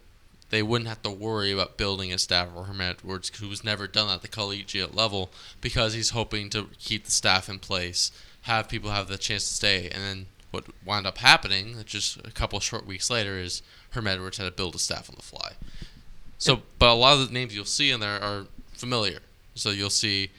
they 0.50 0.62
wouldn't 0.62 0.90
have 0.90 1.02
to 1.04 1.10
worry 1.10 1.54
about 1.54 1.78
building 1.78 2.12
a 2.12 2.18
staff 2.18 2.50
for 2.54 2.64
Herm 2.66 2.82
Edwards, 2.82 3.32
who 3.40 3.48
was 3.48 3.64
never 3.64 3.88
done 3.88 4.08
that 4.08 4.16
at 4.16 4.22
the 4.22 4.28
collegiate 4.28 4.94
level, 4.94 5.32
because 5.62 5.94
he's 5.94 6.10
hoping 6.10 6.50
to 6.50 6.68
keep 6.78 7.06
the 7.06 7.12
staff 7.12 7.48
in 7.48 7.60
place, 7.60 8.12
have 8.42 8.68
people 8.68 8.92
have 8.92 9.08
the 9.08 9.18
chance 9.18 9.48
to 9.48 9.54
stay, 9.54 9.90
and 9.90 10.04
then 10.04 10.26
what 10.54 10.66
wound 10.86 11.08
up 11.08 11.18
happening 11.18 11.76
just 11.86 12.20
a 12.20 12.32
couple 12.32 12.60
short 12.60 12.86
weeks 12.86 13.10
later 13.10 13.38
is 13.38 13.64
Herm 13.92 14.06
Edwards 14.06 14.38
had 14.38 14.46
to 14.46 14.52
build 14.52 14.76
a 14.76 14.80
staff 14.80 15.10
on 15.10 15.16
the 15.16 15.24
fly. 15.24 15.54
So, 16.38 16.62
but 16.78 16.90
a 16.90 16.94
lot 16.94 17.20
of 17.20 17.28
the 17.28 17.34
names 17.34 17.56
you'll 17.56 17.66
see 17.66 17.90
in 17.90 18.00
there 18.00 18.22
are 18.22 18.46
familiar. 18.74 19.20
So 19.56 19.72
you'll 19.72 19.90
see 19.90 20.30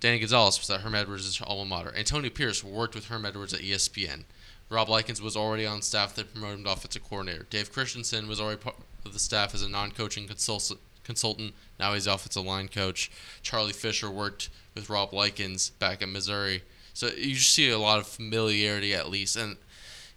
Danny 0.00 0.18
Gonzales 0.18 0.58
was 0.58 0.68
at 0.68 0.82
Herm 0.82 0.94
Edwards' 0.94 1.40
alma 1.42 1.64
mater. 1.64 1.94
Antonio 1.96 2.30
Pierce 2.30 2.62
worked 2.62 2.94
with 2.94 3.06
Herm 3.06 3.24
Edwards 3.24 3.54
at 3.54 3.60
ESPN. 3.60 4.24
Rob 4.68 4.88
Likens 4.88 5.22
was 5.22 5.36
already 5.36 5.66
on 5.66 5.80
staff 5.80 6.14
that 6.14 6.32
promoted 6.34 6.58
him 6.58 6.64
to 6.64 6.72
offensive 6.72 7.08
coordinator. 7.08 7.46
Dave 7.48 7.72
Christensen 7.72 8.28
was 8.28 8.40
already 8.40 8.60
part 8.60 8.76
of 9.06 9.14
the 9.14 9.18
staff 9.18 9.54
as 9.54 9.62
a 9.62 9.68
non-coaching 9.68 10.26
consultant. 10.26 10.80
Consultant. 11.02 11.54
Now 11.78 11.94
he's 11.94 12.06
offensive 12.06 12.44
line 12.44 12.68
coach. 12.68 13.10
Charlie 13.42 13.72
Fisher 13.72 14.10
worked 14.10 14.50
with 14.74 14.90
Rob 14.90 15.12
Likens 15.12 15.70
back 15.70 16.02
in 16.02 16.12
Missouri 16.12 16.62
so 16.94 17.08
you 17.08 17.36
see 17.36 17.70
a 17.70 17.78
lot 17.78 17.98
of 17.98 18.06
familiarity 18.06 18.94
at 18.94 19.10
least, 19.10 19.36
and 19.36 19.56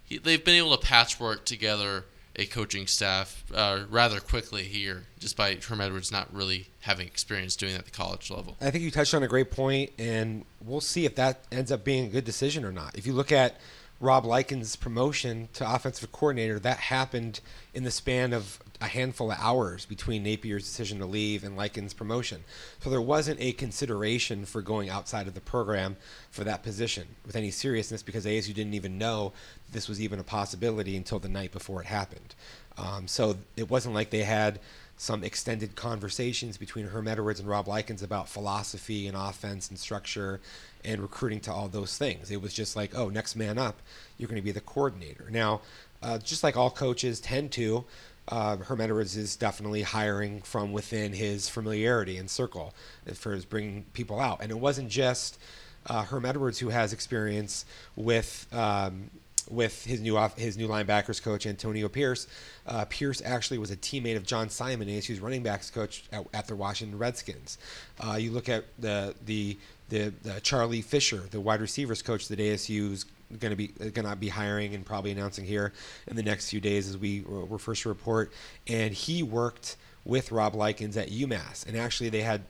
he, 0.04 0.18
they've 0.18 0.44
been 0.44 0.56
able 0.56 0.76
to 0.76 0.86
patchwork 0.86 1.44
together 1.44 2.04
a 2.36 2.46
coaching 2.46 2.86
staff 2.86 3.44
uh, 3.54 3.84
rather 3.88 4.18
quickly 4.20 4.64
here, 4.64 5.04
despite 5.20 5.62
Herm 5.62 5.80
Edwards 5.80 6.10
not 6.10 6.32
really 6.34 6.66
having 6.80 7.06
experience 7.06 7.54
doing 7.54 7.72
that 7.72 7.80
at 7.80 7.84
the 7.84 7.90
college 7.92 8.30
level. 8.30 8.56
I 8.60 8.70
think 8.70 8.82
you 8.82 8.90
touched 8.90 9.14
on 9.14 9.22
a 9.22 9.28
great 9.28 9.50
point, 9.50 9.92
and 9.98 10.44
we'll 10.64 10.80
see 10.80 11.04
if 11.04 11.14
that 11.14 11.40
ends 11.52 11.70
up 11.70 11.84
being 11.84 12.06
a 12.06 12.08
good 12.08 12.24
decision 12.24 12.64
or 12.64 12.72
not. 12.72 12.96
If 12.96 13.06
you 13.06 13.12
look 13.12 13.30
at 13.30 13.60
Rob 14.00 14.24
Likens' 14.24 14.74
promotion 14.74 15.48
to 15.54 15.74
offensive 15.74 16.10
coordinator, 16.10 16.58
that 16.58 16.78
happened 16.78 17.40
in 17.72 17.84
the 17.84 17.90
span 17.92 18.32
of 18.32 18.58
a 18.84 18.88
handful 18.88 19.32
of 19.32 19.38
hours 19.40 19.86
between 19.86 20.24
Napier's 20.24 20.64
decision 20.64 20.98
to 20.98 21.06
leave 21.06 21.44
and 21.44 21.56
Likens' 21.56 21.94
promotion. 21.94 22.44
So 22.80 22.90
there 22.90 23.00
wasn't 23.00 23.40
a 23.40 23.52
consideration 23.52 24.44
for 24.44 24.62
going 24.62 24.90
outside 24.90 25.26
of 25.26 25.34
the 25.34 25.40
program 25.40 25.96
for 26.30 26.44
that 26.44 26.62
position 26.62 27.06
with 27.26 27.36
any 27.36 27.50
seriousness 27.50 28.02
because 28.02 28.26
ASU 28.26 28.54
didn't 28.54 28.74
even 28.74 28.98
know 28.98 29.32
this 29.72 29.88
was 29.88 30.00
even 30.00 30.18
a 30.18 30.24
possibility 30.24 30.96
until 30.96 31.18
the 31.18 31.28
night 31.28 31.52
before 31.52 31.80
it 31.80 31.86
happened. 31.86 32.34
Um, 32.76 33.08
so 33.08 33.36
it 33.56 33.70
wasn't 33.70 33.94
like 33.94 34.10
they 34.10 34.24
had 34.24 34.60
some 34.96 35.24
extended 35.24 35.74
conversations 35.74 36.56
between 36.56 36.86
Herm 36.86 37.08
Edwards 37.08 37.40
and 37.40 37.48
Rob 37.48 37.66
Likens 37.66 38.02
about 38.02 38.28
philosophy 38.28 39.06
and 39.06 39.16
offense 39.16 39.68
and 39.68 39.78
structure 39.78 40.40
and 40.84 41.00
recruiting 41.00 41.40
to 41.40 41.52
all 41.52 41.68
those 41.68 41.98
things. 41.98 42.30
It 42.30 42.40
was 42.40 42.54
just 42.54 42.76
like, 42.76 42.96
oh, 42.96 43.08
next 43.08 43.34
man 43.34 43.58
up, 43.58 43.80
you're 44.18 44.28
going 44.28 44.40
to 44.40 44.44
be 44.44 44.52
the 44.52 44.60
coordinator. 44.60 45.28
Now, 45.30 45.62
uh, 46.02 46.18
just 46.18 46.44
like 46.44 46.56
all 46.56 46.70
coaches 46.70 47.18
tend 47.18 47.50
to, 47.52 47.84
uh, 48.28 48.56
Edwards 48.78 49.16
is 49.16 49.36
definitely 49.36 49.82
hiring 49.82 50.40
from 50.42 50.72
within 50.72 51.12
his 51.12 51.48
familiarity 51.48 52.16
and 52.16 52.30
circle 52.30 52.74
for 53.14 53.32
his 53.32 53.44
bringing 53.44 53.84
people 53.92 54.20
out. 54.20 54.40
And 54.40 54.50
it 54.50 54.58
wasn't 54.58 54.88
just 54.88 55.38
uh, 55.86 56.02
Herm 56.04 56.24
Edwards 56.24 56.58
who 56.58 56.70
has 56.70 56.92
experience 56.92 57.64
with 57.96 58.46
um, 58.52 59.10
with 59.50 59.84
his 59.84 60.00
new 60.00 60.16
off, 60.16 60.38
his 60.38 60.56
new 60.56 60.68
linebackers 60.68 61.22
coach 61.22 61.46
Antonio 61.46 61.88
Pierce. 61.88 62.26
Uh, 62.66 62.84
Pierce 62.88 63.20
actually 63.22 63.58
was 63.58 63.70
a 63.70 63.76
teammate 63.76 64.16
of 64.16 64.24
John 64.24 64.48
Simon, 64.48 64.88
ASU's 64.88 65.20
running 65.20 65.42
backs 65.42 65.70
coach 65.70 66.04
at, 66.12 66.26
at 66.32 66.46
the 66.46 66.56
Washington 66.56 66.98
Redskins. 66.98 67.58
Uh, 68.00 68.16
you 68.16 68.30
look 68.30 68.48
at 68.48 68.64
the, 68.78 69.14
the 69.26 69.58
the 69.90 70.12
the 70.22 70.40
Charlie 70.40 70.80
Fisher, 70.80 71.24
the 71.30 71.40
wide 71.40 71.60
receivers 71.60 72.00
coach 72.00 72.28
that 72.28 72.38
ASU 72.38 72.92
is 72.92 73.04
going 73.38 73.50
to 73.50 73.56
be 73.56 73.68
going 73.68 74.06
to 74.06 74.16
be 74.16 74.28
hiring 74.28 74.74
and 74.74 74.84
probably 74.84 75.10
announcing 75.10 75.44
here 75.44 75.72
in 76.06 76.16
the 76.16 76.22
next 76.22 76.50
few 76.50 76.60
days 76.60 76.88
as 76.88 76.98
we 76.98 77.22
were 77.22 77.58
first 77.58 77.82
to 77.82 77.88
report. 77.88 78.32
And 78.66 78.92
he 78.92 79.22
worked 79.22 79.76
with 80.04 80.32
Rob 80.32 80.54
Likens 80.54 80.96
at 80.96 81.08
UMass, 81.10 81.66
and 81.66 81.76
actually 81.76 82.10
they 82.10 82.22
had 82.22 82.42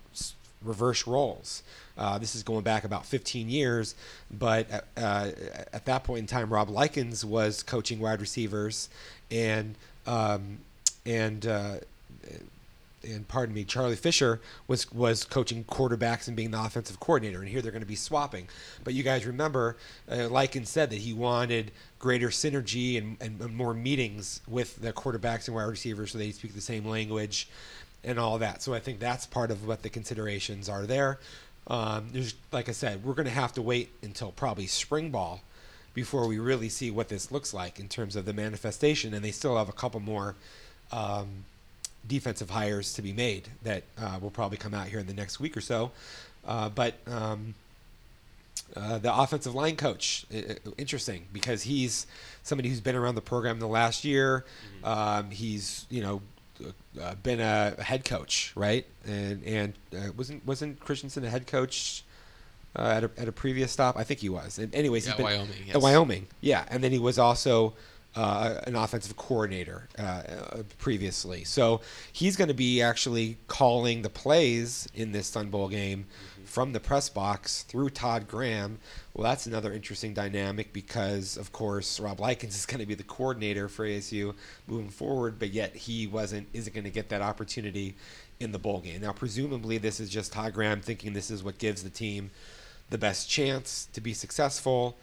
reverse 0.62 1.06
roles. 1.06 1.62
Uh, 1.96 2.18
this 2.18 2.34
is 2.34 2.42
going 2.42 2.62
back 2.62 2.84
about 2.84 3.06
15 3.06 3.48
years, 3.48 3.94
but 4.30 4.68
at, 4.70 4.84
uh, 4.96 5.30
at 5.72 5.84
that 5.84 6.02
point 6.02 6.20
in 6.20 6.26
time, 6.26 6.52
Rob 6.52 6.68
Likens 6.68 7.24
was 7.24 7.62
coaching 7.62 8.00
wide 8.00 8.20
receivers, 8.20 8.88
and 9.30 9.76
um, 10.06 10.58
and 11.06 11.46
uh, 11.46 11.76
and 13.04 13.26
pardon 13.28 13.54
me, 13.54 13.64
Charlie 13.64 13.96
Fisher 13.96 14.40
was 14.66 14.90
was 14.92 15.24
coaching 15.24 15.64
quarterbacks 15.64 16.26
and 16.26 16.36
being 16.36 16.50
the 16.50 16.62
offensive 16.62 17.00
coordinator, 17.00 17.40
and 17.40 17.48
here 17.48 17.62
they're 17.62 17.72
going 17.72 17.82
to 17.82 17.86
be 17.86 17.96
swapping. 17.96 18.48
But 18.82 18.94
you 18.94 19.02
guys 19.02 19.26
remember, 19.26 19.76
uh, 20.10 20.28
Likens 20.28 20.70
said 20.70 20.90
that 20.90 20.98
he 20.98 21.12
wanted 21.12 21.70
greater 21.98 22.28
synergy 22.28 22.98
and, 22.98 23.16
and, 23.20 23.54
more 23.54 23.72
meetings 23.72 24.42
with 24.46 24.80
the 24.82 24.92
quarterbacks 24.92 25.46
and 25.46 25.54
wide 25.54 25.64
receivers 25.64 26.12
so 26.12 26.18
they 26.18 26.32
speak 26.32 26.54
the 26.54 26.60
same 26.60 26.84
language 26.84 27.48
and 28.02 28.18
all 28.18 28.38
that. 28.38 28.62
So 28.62 28.74
I 28.74 28.80
think 28.80 28.98
that's 29.00 29.24
part 29.24 29.50
of 29.50 29.66
what 29.66 29.82
the 29.82 29.88
considerations 29.88 30.68
are 30.68 30.84
there. 30.84 31.18
Um, 31.66 32.08
there's, 32.12 32.34
like 32.52 32.68
I 32.68 32.72
said, 32.72 33.02
we're 33.04 33.14
going 33.14 33.26
to 33.26 33.32
have 33.32 33.54
to 33.54 33.62
wait 33.62 33.90
until 34.02 34.32
probably 34.32 34.66
spring 34.66 35.10
ball 35.10 35.40
before 35.94 36.26
we 36.26 36.38
really 36.38 36.68
see 36.68 36.90
what 36.90 37.08
this 37.08 37.32
looks 37.32 37.54
like 37.54 37.78
in 37.78 37.88
terms 37.88 38.16
of 38.16 38.26
the 38.26 38.32
manifestation, 38.32 39.14
and 39.14 39.24
they 39.24 39.30
still 39.30 39.56
have 39.56 39.68
a 39.68 39.72
couple 39.72 40.00
more 40.00 40.34
um, 40.92 41.44
defensive 42.06 42.50
hires 42.50 42.92
to 42.94 43.02
be 43.02 43.12
made 43.12 43.48
that 43.62 43.82
uh, 43.98 44.18
will 44.20 44.30
probably 44.30 44.58
come 44.58 44.74
out 44.74 44.88
here 44.88 44.98
in 44.98 45.06
the 45.06 45.14
next 45.14 45.40
week 45.40 45.56
or 45.56 45.60
so. 45.60 45.90
Uh, 46.46 46.68
but 46.68 46.94
um, 47.06 47.54
uh, 48.76 48.98
the 48.98 49.14
offensive 49.14 49.54
line 49.54 49.76
coach, 49.76 50.26
interesting 50.76 51.26
because 51.32 51.62
he's 51.62 52.06
somebody 52.42 52.68
who's 52.68 52.80
been 52.80 52.96
around 52.96 53.14
the 53.14 53.22
program 53.22 53.58
the 53.58 53.66
last 53.68 54.04
year. 54.04 54.44
Mm-hmm. 54.82 54.86
Um, 54.86 55.30
he's 55.30 55.86
you 55.90 56.02
know 56.02 56.20
uh, 57.00 57.14
been 57.22 57.40
a 57.40 57.82
head 57.82 58.04
coach, 58.04 58.52
right? 58.54 58.86
And 59.06 59.42
and 59.44 59.74
uh, 59.96 60.12
wasn't 60.16 60.46
wasn't 60.46 60.80
Christensen 60.80 61.24
a 61.24 61.30
head 61.30 61.46
coach 61.46 62.04
uh, 62.76 62.82
at 62.82 63.04
a 63.04 63.10
at 63.18 63.28
a 63.28 63.32
previous 63.32 63.72
stop? 63.72 63.96
I 63.96 64.04
think 64.04 64.20
he 64.20 64.28
was. 64.28 64.58
And 64.58 64.74
anyways, 64.74 65.06
yeah, 65.06 65.12
he's 65.12 65.16
been 65.16 65.24
Wyoming. 65.24 65.56
Yes. 65.66 65.76
At 65.76 65.82
Wyoming, 65.82 66.26
yeah. 66.40 66.64
And 66.68 66.82
then 66.82 66.92
he 66.92 66.98
was 66.98 67.18
also 67.18 67.74
uh, 68.16 68.60
an 68.66 68.76
offensive 68.76 69.16
coordinator 69.16 69.88
uh, 69.98 70.02
uh, 70.02 70.62
previously. 70.78 71.44
So 71.44 71.80
he's 72.12 72.36
going 72.36 72.48
to 72.48 72.54
be 72.54 72.80
actually 72.80 73.38
calling 73.48 74.02
the 74.02 74.10
plays 74.10 74.88
in 74.94 75.12
this 75.12 75.26
Sun 75.26 75.50
Bowl 75.50 75.68
game 75.68 76.04
mm-hmm. 76.04 76.44
from 76.44 76.72
the 76.72 76.80
press 76.80 77.08
box 77.08 77.62
through 77.64 77.90
Todd 77.90 78.28
Graham. 78.28 78.78
Well, 79.14 79.24
that's 79.24 79.46
another 79.46 79.72
interesting 79.72 80.14
dynamic 80.14 80.72
because, 80.72 81.36
of 81.36 81.52
course, 81.52 81.98
Rob 81.98 82.20
Likens 82.20 82.54
is 82.54 82.66
going 82.66 82.80
to 82.80 82.86
be 82.86 82.94
the 82.94 83.02
coordinator 83.02 83.68
for 83.68 83.84
ASU 83.86 84.34
moving 84.66 84.90
forward, 84.90 85.38
but 85.38 85.50
yet 85.50 85.74
he 85.74 86.06
wasn't 86.06 86.48
isn't 86.52 86.72
going 86.72 86.84
to 86.84 86.90
get 86.90 87.08
that 87.08 87.22
opportunity 87.22 87.96
in 88.40 88.52
the 88.52 88.58
bowl 88.58 88.80
game. 88.80 89.00
Now, 89.00 89.12
presumably, 89.12 89.78
this 89.78 89.98
is 90.00 90.08
just 90.08 90.32
Todd 90.32 90.54
Graham 90.54 90.80
thinking 90.80 91.12
this 91.12 91.30
is 91.30 91.42
what 91.42 91.58
gives 91.58 91.82
the 91.82 91.90
team 91.90 92.30
the 92.90 92.98
best 92.98 93.28
chance 93.28 93.88
to 93.92 94.00
be 94.00 94.12
successful. 94.12 94.96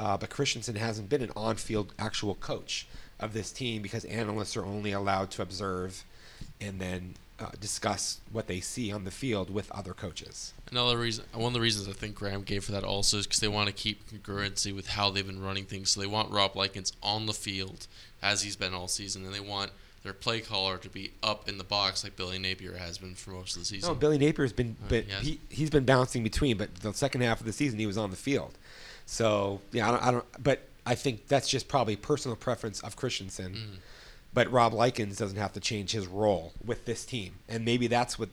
Uh, 0.00 0.16
but 0.16 0.30
Christensen 0.30 0.76
hasn't 0.76 1.10
been 1.10 1.20
an 1.20 1.30
on-field 1.36 1.92
actual 1.98 2.34
coach 2.34 2.86
of 3.18 3.34
this 3.34 3.52
team 3.52 3.82
because 3.82 4.06
analysts 4.06 4.56
are 4.56 4.64
only 4.64 4.92
allowed 4.92 5.30
to 5.32 5.42
observe 5.42 6.04
and 6.58 6.80
then 6.80 7.14
uh, 7.38 7.50
discuss 7.60 8.20
what 8.32 8.46
they 8.46 8.60
see 8.60 8.90
on 8.90 9.04
the 9.04 9.10
field 9.10 9.50
with 9.50 9.70
other 9.72 9.92
coaches. 9.92 10.54
Another 10.70 10.96
reason, 10.96 11.24
one 11.34 11.48
of 11.48 11.52
the 11.52 11.60
reasons 11.60 11.86
I 11.86 11.92
think 11.92 12.14
Graham 12.14 12.42
gave 12.44 12.64
for 12.64 12.72
that 12.72 12.82
also 12.84 13.18
is 13.18 13.26
because 13.26 13.40
they 13.40 13.48
want 13.48 13.66
to 13.68 13.74
keep 13.74 14.08
congruency 14.10 14.74
with 14.74 14.88
how 14.88 15.10
they've 15.10 15.26
been 15.26 15.42
running 15.42 15.66
things. 15.66 15.90
So 15.90 16.00
they 16.00 16.06
want 16.06 16.30
Rob 16.30 16.56
Likens 16.56 16.94
on 17.02 17.26
the 17.26 17.34
field 17.34 17.86
as 18.22 18.40
he's 18.42 18.56
been 18.56 18.72
all 18.72 18.88
season, 18.88 19.26
and 19.26 19.34
they 19.34 19.40
want 19.40 19.70
their 20.02 20.14
play 20.14 20.40
caller 20.40 20.78
to 20.78 20.88
be 20.88 21.12
up 21.22 21.46
in 21.46 21.58
the 21.58 21.64
box 21.64 22.04
like 22.04 22.16
Billy 22.16 22.38
Napier 22.38 22.76
has 22.78 22.96
been 22.96 23.14
for 23.14 23.32
most 23.32 23.54
of 23.54 23.60
the 23.62 23.66
season. 23.66 23.86
No, 23.90 23.94
Billy 23.94 24.16
Napier's 24.16 24.54
been, 24.54 24.76
Uh, 24.82 24.86
but 24.88 25.04
he 25.04 25.10
has. 25.12 25.26
he 25.26 25.40
he's 25.50 25.68
been 25.70 25.84
bouncing 25.84 26.22
between. 26.22 26.56
But 26.56 26.74
the 26.76 26.94
second 26.94 27.20
half 27.20 27.40
of 27.40 27.44
the 27.46 27.52
season, 27.52 27.78
he 27.78 27.86
was 27.86 27.98
on 27.98 28.10
the 28.10 28.16
field. 28.16 28.56
So 29.10 29.60
yeah, 29.72 29.88
I 29.88 29.90
don't, 29.90 30.02
I 30.04 30.10
don't. 30.12 30.24
But 30.40 30.60
I 30.86 30.94
think 30.94 31.26
that's 31.26 31.48
just 31.48 31.66
probably 31.66 31.96
personal 31.96 32.36
preference 32.36 32.80
of 32.82 32.94
Christensen. 32.94 33.54
Mm. 33.54 33.78
But 34.32 34.52
Rob 34.52 34.72
Likens 34.72 35.18
doesn't 35.18 35.36
have 35.36 35.52
to 35.54 35.60
change 35.60 35.90
his 35.90 36.06
role 36.06 36.52
with 36.64 36.84
this 36.84 37.04
team, 37.04 37.32
and 37.48 37.64
maybe 37.64 37.88
that's 37.88 38.20
what 38.20 38.28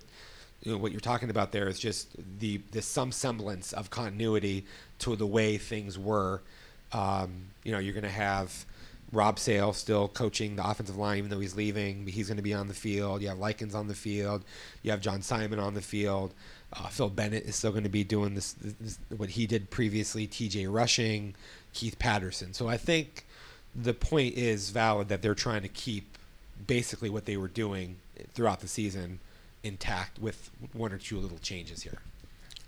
you 0.61 0.71
know, 0.71 0.77
what 0.77 0.91
you're 0.91 1.01
talking 1.01 1.31
about 1.31 1.51
there 1.51 1.67
is 1.67 1.79
just 1.79 2.15
the 2.37 2.61
the 2.73 2.83
some 2.83 3.11
semblance 3.11 3.73
of 3.73 3.89
continuity 3.89 4.65
to 4.99 5.15
the 5.15 5.25
way 5.25 5.57
things 5.57 5.97
were. 5.97 6.43
Um, 6.91 7.47
you 7.63 7.71
know, 7.71 7.79
you're 7.79 7.95
going 7.95 8.03
to 8.03 8.09
have 8.09 8.63
Rob 9.11 9.39
Sale 9.39 9.73
still 9.73 10.07
coaching 10.07 10.57
the 10.57 10.69
offensive 10.69 10.95
line, 10.95 11.17
even 11.17 11.31
though 11.31 11.39
he's 11.39 11.55
leaving. 11.55 12.05
He's 12.05 12.27
going 12.27 12.37
to 12.37 12.43
be 12.43 12.53
on 12.53 12.67
the 12.67 12.75
field. 12.75 13.23
You 13.23 13.29
have 13.29 13.39
Likens 13.39 13.73
on 13.73 13.87
the 13.87 13.95
field. 13.95 14.43
You 14.83 14.91
have 14.91 15.01
John 15.01 15.23
Simon 15.23 15.57
on 15.57 15.73
the 15.73 15.81
field. 15.81 16.35
Uh, 16.73 16.87
Phil 16.89 17.09
Bennett 17.09 17.45
is 17.45 17.55
still 17.55 17.71
going 17.71 17.83
to 17.83 17.89
be 17.89 18.03
doing 18.03 18.35
this, 18.35 18.53
this 18.53 18.99
what 19.15 19.29
he 19.29 19.47
did 19.47 19.69
previously. 19.69 20.27
T.J. 20.27 20.67
Rushing, 20.67 21.33
Keith 21.73 21.97
Patterson. 21.97 22.53
So 22.53 22.67
I 22.67 22.77
think 22.77 23.25
the 23.73 23.93
point 23.93 24.35
is 24.35 24.69
valid 24.71 25.07
that 25.09 25.21
they're 25.21 25.35
trying 25.35 25.61
to 25.61 25.69
keep 25.69 26.17
basically 26.65 27.09
what 27.09 27.25
they 27.25 27.37
were 27.37 27.47
doing 27.47 27.97
throughout 28.33 28.59
the 28.59 28.67
season 28.67 29.19
intact 29.63 30.19
with 30.19 30.49
one 30.73 30.91
or 30.91 30.97
two 30.97 31.17
little 31.19 31.37
changes 31.39 31.83
here. 31.83 31.99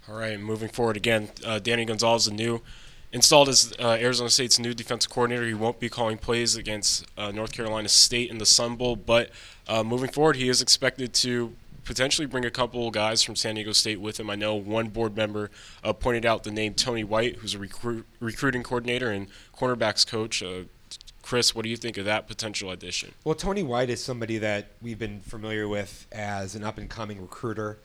All 0.08 0.15
right, 0.15 0.39
moving 0.39 0.70
forward 0.70 0.98
again, 0.98 1.29
uh, 1.46 1.60
Danny 1.60 1.86
Gonzales, 1.86 2.25
the 2.25 2.32
new 2.32 2.62
installed 3.12 3.50
as 3.50 3.74
uh, 3.79 3.98
Arizona 4.00 4.29
State's 4.29 4.60
new 4.60 4.74
defensive 4.74 5.12
coordinator. 5.12 5.46
He 5.46 5.53
won't 5.53 5.79
be 5.79 5.89
calling 5.89 6.18
plays 6.18 6.56
against 6.56 7.06
uh, 7.18 7.32
North 7.32 7.51
Carolina 7.51 7.89
State 7.89 8.29
in 8.29 8.38
the 8.38 8.46
Sun 8.46 8.75
Bowl, 8.75 8.96
but 8.96 9.29
uh, 9.68 9.84
moving 9.84 10.10
forward, 10.10 10.36
he 10.36 10.50
is 10.50 10.62
expected 10.62 11.13
to 11.15 11.53
potentially 11.89 12.27
bring 12.27 12.46
a 12.46 12.51
couple 12.51 12.91
guys 12.91 13.24
from 13.24 13.36
San 13.36 13.55
Diego 13.55 13.72
State 13.72 14.00
with 14.00 14.19
him. 14.19 14.29
I 14.29 14.36
know 14.36 14.53
one 14.53 14.89
board 14.89 15.17
member 15.17 15.50
uh, 15.84 15.91
pointed 15.91 16.24
out 16.24 16.43
the 16.43 16.51
name 16.51 16.75
Tony 16.75 17.03
White, 17.03 17.38
who's 17.38 17.55
a 17.55 17.58
recruit, 17.58 18.05
recruiting 18.19 18.62
coordinator 18.62 19.10
and 19.10 19.25
cornerbacks 19.58 20.05
coach. 20.05 20.43
Uh, 20.43 20.65
Chris, 21.24 21.55
what 21.55 21.63
do 21.63 21.69
you 21.69 21.75
think 21.75 21.98
of 21.98 22.05
that 22.05 22.27
potential 22.27 22.69
addition? 22.69 23.13
Well, 23.24 23.34
Tony 23.34 23.63
White 23.63 23.89
is 23.89 24.03
somebody 24.03 24.38
that 24.38 24.67
we've 24.84 25.00
been 25.00 25.22
familiar 25.22 25.67
with 25.67 26.05
as 26.12 26.53
an 26.53 26.63
up 26.63 26.77
and 26.77 26.88
coming 26.88 27.19
recruiter 27.19 27.79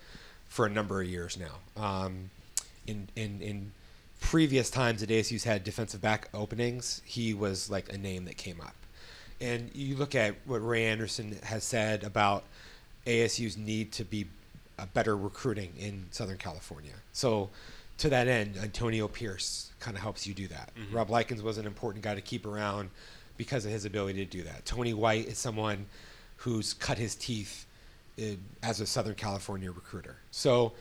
for 0.49 0.67
a 0.67 0.71
number 0.71 1.01
of 1.01 1.09
years 1.09 1.39
now. 1.39 1.83
Um, 1.83 2.29
in, 2.87 3.09
in, 3.17 3.41
in 3.41 3.73
previous 4.21 4.69
times 4.69 5.01
that 5.01 5.09
ASU's 5.09 5.45
had 5.45 5.65
defensive 5.65 6.03
back 6.03 6.29
openings, 6.35 7.01
he 7.07 7.33
was 7.33 7.71
like 7.71 7.91
a 7.91 7.97
name 7.97 8.27
that 8.27 8.37
came 8.37 8.61
up. 8.61 8.77
And 9.41 9.71
you 9.75 9.97
look 9.97 10.15
at 10.15 10.35
what 10.45 10.59
Ray 10.59 10.85
Anderson 10.85 11.39
has 11.45 11.65
said 11.65 12.05
about 12.05 12.45
ASU's 13.07 13.57
need 13.57 13.93
to 13.93 14.05
be 14.05 14.27
a 14.79 14.87
better 14.87 15.17
recruiting 15.17 15.73
in 15.79 16.07
Southern 16.11 16.39
California. 16.39 16.93
So, 17.13 17.51
to 17.99 18.09
that 18.09 18.27
end, 18.27 18.57
Antonio 18.57 19.07
Pierce 19.07 19.71
kind 19.79 19.97
of 19.97 20.03
helps 20.03 20.27
you 20.27 20.35
do 20.35 20.49
that. 20.49 20.73
Rob 20.93 21.11
Likens 21.11 21.43
was 21.43 21.59
an 21.59 21.67
important 21.67 22.03
guy 22.03 22.15
to 22.17 22.21
keep 22.21 22.45
around 22.45 22.91
because 23.37 23.65
of 23.65 23.71
his 23.71 23.85
ability 23.85 24.25
to 24.25 24.31
do 24.31 24.43
that. 24.43 24.65
Tony 24.65 24.95
White 24.95 25.29
is 25.29 25.39
someone 25.39 25.87
who's 26.39 26.73
cut 26.75 26.99
his 26.99 27.15
teeth 27.15 27.67
in, 28.17 28.39
as 28.63 28.81
a 28.81 28.87
Southern 28.87 29.15
California 29.15 29.71
recruiter. 29.71 30.17
So, 30.33 30.73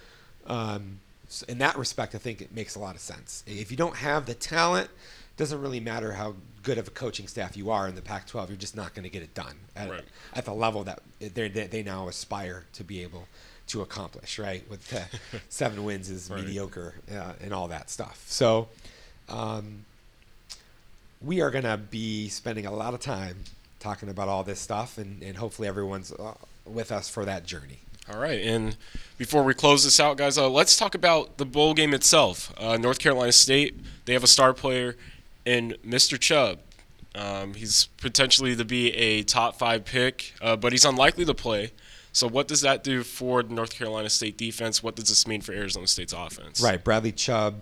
um, 0.48 1.00
s- 1.28 1.44
in 1.44 1.60
that 1.60 1.78
respect, 1.78 2.16
I 2.16 2.18
think 2.18 2.42
it 2.42 2.54
makes 2.54 2.76
a 2.76 2.80
lot 2.80 2.96
of 2.96 3.02
sense. 3.02 3.44
If 3.46 3.70
you 3.70 3.78
don't 3.78 3.96
have 3.98 4.26
the 4.26 4.34
talent, 4.34 4.88
it 4.88 5.38
doesn't 5.38 5.62
really 5.62 5.80
matter 5.80 6.14
how 6.14 6.36
good 6.64 6.78
of 6.78 6.88
a 6.88 6.92
coaching 6.92 7.28
staff 7.28 7.56
you 7.58 7.70
are 7.70 7.88
in 7.88 7.96
the 7.96 8.02
Pac-12. 8.02 8.48
You're 8.50 8.58
just 8.58 8.76
not 8.76 8.94
going 8.96 9.04
to 9.04 9.10
get 9.10 9.22
it 9.22 9.34
done 9.36 9.56
at, 9.76 9.90
Right. 9.90 10.04
at 10.34 10.46
the 10.46 10.54
level 10.54 10.84
that 10.86 11.02
they 11.20 11.50
they 11.50 11.84
now 11.84 12.08
aspire 12.08 12.66
to 12.74 12.84
be 12.84 13.04
able 13.04 13.28
to 13.68 13.82
accomplish. 13.82 14.40
Right, 14.40 14.68
with 14.70 14.94
uh, 14.94 15.38
seven 15.50 15.84
wins 15.84 16.10
is 16.10 16.30
Right. 16.30 16.42
mediocre 16.44 16.96
uh, 17.12 17.34
and 17.42 17.54
all 17.54 17.68
that 17.68 17.90
stuff. 17.90 18.24
So. 18.28 18.68
Um, 19.30 19.86
we 21.22 21.40
are 21.42 21.50
going 21.50 21.64
to 21.64 21.78
be 21.78 22.28
spending 22.28 22.66
a 22.66 22.72
lot 22.72 22.94
of 22.94 23.00
time 23.00 23.38
talking 23.80 24.10
about 24.10 24.28
all 24.28 24.44
this 24.44 24.60
stuff, 24.60 24.98
and, 24.98 25.22
and 25.24 25.38
hopefully 25.38 25.68
everyone's 25.68 26.12
uh, 26.12 26.34
with 26.66 26.92
us 26.92 27.10
for 27.10 27.24
that 27.26 27.46
journey. 27.46 27.80
All 28.12 28.20
right, 28.20 28.42
and 28.42 28.76
before 29.18 29.44
we 29.44 29.54
close 29.54 29.86
this 29.86 30.00
out, 30.02 30.18
guys, 30.18 30.38
uh, 30.38 30.50
let's 30.50 30.76
talk 30.76 30.94
about 30.96 31.38
the 31.38 31.46
bowl 31.46 31.74
game 31.74 31.94
itself. 31.94 32.54
Uh, 32.58 32.76
North 32.76 33.00
Carolina 33.00 33.32
State, 33.32 33.76
they 34.04 34.12
have 34.12 34.24
a 34.26 34.28
star 34.28 34.54
player 34.54 34.98
in 35.46 35.76
Mr. 35.86 36.20
Chubb. 36.20 36.60
Um, 37.16 37.54
he's 37.54 37.88
potentially 37.98 38.56
to 38.56 38.66
be 38.66 38.92
a 38.94 39.24
top 39.24 39.56
five 39.58 39.86
pick, 39.86 40.34
uh, 40.42 40.56
but 40.56 40.72
he's 40.72 40.86
unlikely 40.86 41.26
to 41.26 41.34
play. 41.34 41.72
So, 42.12 42.28
what 42.28 42.48
does 42.48 42.62
that 42.62 42.84
do 42.84 43.04
for 43.04 43.44
North 43.44 43.76
Carolina 43.76 44.10
State 44.10 44.38
defense? 44.38 44.82
What 44.82 44.96
does 44.96 45.10
this 45.10 45.28
mean 45.28 45.42
for 45.42 45.52
Arizona 45.52 45.88
State's 45.88 46.14
offense? 46.14 46.62
Right, 46.62 46.84
Bradley 46.84 47.12
Chubb, 47.12 47.62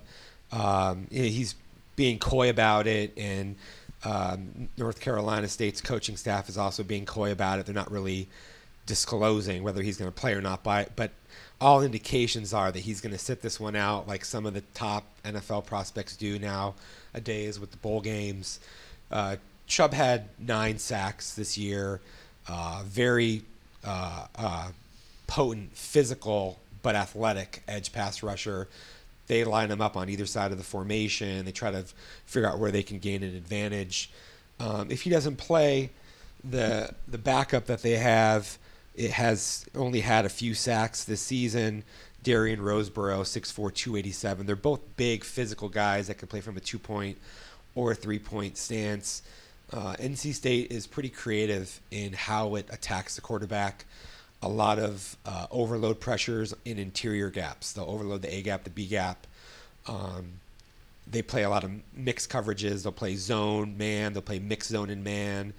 um, 0.52 1.08
he's 1.10 1.56
being 1.96 2.20
coy 2.20 2.50
about 2.50 2.88
it, 2.88 3.14
and 3.18 3.56
um, 4.04 4.70
North 4.78 5.00
Carolina 5.00 5.48
State's 5.48 5.82
coaching 5.82 6.18
staff 6.18 6.50
is 6.50 6.58
also 6.58 6.84
being 6.84 7.06
coy 7.06 7.32
about 7.32 7.60
it. 7.60 7.66
They're 7.66 7.76
not 7.76 7.92
really 7.92 8.28
disclosing 8.86 9.64
whether 9.64 9.82
he's 9.82 9.98
going 9.98 10.12
to 10.12 10.20
play 10.20 10.34
or 10.34 10.42
not. 10.42 10.64
By 10.64 10.88
but 10.96 11.12
all 11.60 11.84
indications 11.84 12.54
are 12.54 12.72
that 12.72 12.80
he's 12.80 13.02
going 13.02 13.14
to 13.14 13.20
sit 13.20 13.42
this 13.42 13.60
one 13.60 13.76
out, 13.76 14.08
like 14.08 14.26
some 14.26 14.46
of 14.46 14.54
the 14.54 14.62
top 14.74 15.06
NFL 15.24 15.66
prospects 15.66 16.16
do 16.18 16.40
now 16.40 16.74
a 17.14 17.22
days 17.22 17.60
with 17.60 17.72
the 17.72 17.78
bowl 17.78 18.02
games. 18.02 18.60
Uh, 19.12 19.38
Chubb 19.68 19.94
had 19.94 20.30
nine 20.40 20.78
sacks 20.78 21.34
this 21.34 21.58
year. 21.58 22.02
Uh, 22.48 22.84
very 22.86 23.44
uh, 23.84 24.26
uh, 24.36 24.70
potent, 25.28 25.76
physical 25.76 26.60
but 26.84 26.96
athletic 26.96 27.64
edge 27.68 27.94
pass 27.94 28.24
rusher. 28.24 28.68
They 29.28 29.44
line 29.44 29.72
him 29.72 29.82
up 29.82 29.96
on 29.96 30.10
either 30.10 30.26
side 30.26 30.52
of 30.52 30.58
the 30.58 30.64
formation. 30.64 31.46
They 31.46 31.52
try 31.52 31.72
to 31.72 31.86
figure 32.26 32.50
out 32.50 32.60
where 32.60 32.72
they 32.72 32.84
can 32.84 33.00
gain 33.00 33.24
an 33.24 33.36
advantage. 33.36 34.12
Um, 34.60 34.92
if 34.92 35.04
he 35.04 35.10
doesn't 35.10 35.38
play, 35.38 35.92
the 36.44 36.94
the 37.08 37.18
backup 37.18 37.68
that 37.68 37.82
they 37.82 37.98
have 37.98 38.58
it 38.96 39.12
has 39.12 39.66
only 39.74 40.02
had 40.02 40.26
a 40.26 40.30
few 40.30 40.54
sacks 40.54 41.04
this 41.04 41.22
season. 41.22 41.84
Darian 42.24 42.60
Roseboro, 42.60 43.22
6'4", 43.22 43.74
287. 43.74 44.46
They're 44.46 44.56
both 44.56 44.82
big 44.96 45.24
physical 45.24 45.70
guys 45.70 46.08
that 46.08 46.18
can 46.18 46.28
play 46.28 46.42
from 46.42 46.58
a 46.58 46.60
two 46.60 46.80
point 46.80 47.18
or 47.76 47.92
a 47.92 47.96
three 47.96 48.20
point 48.20 48.58
stance. 48.58 49.24
Uh, 49.74 49.96
NC 50.00 50.34
State 50.34 50.72
is 50.72 50.86
pretty 50.86 51.10
creative 51.10 51.80
in 51.92 52.14
how 52.14 52.56
it 52.56 52.68
attacks 52.70 53.16
the 53.16 53.22
quarterback. 53.22 53.86
A 54.42 54.50
lot 54.50 54.80
of 54.80 55.16
uh, 55.26 55.48
overload 55.52 56.00
pressures 56.00 56.54
in 56.66 56.78
interior 56.78 57.30
gaps. 57.30 57.74
They'll 57.74 57.86
overload 57.86 58.22
the 58.22 58.34
A 58.34 58.42
gap, 58.42 58.64
the 58.64 58.70
B 58.70 58.86
gap. 58.88 59.28
Um, 59.88 60.34
they 61.10 61.22
play 61.22 61.44
a 61.44 61.50
lot 61.50 61.64
of 61.64 61.72
mixed 61.96 62.30
coverages. 62.30 62.84
They'll 62.84 62.92
play 62.92 63.16
zone, 63.16 63.78
man. 63.78 64.14
They'll 64.14 64.22
play 64.22 64.40
mixed 64.40 64.70
zone 64.70 64.90
and 64.90 65.04
man. 65.04 65.54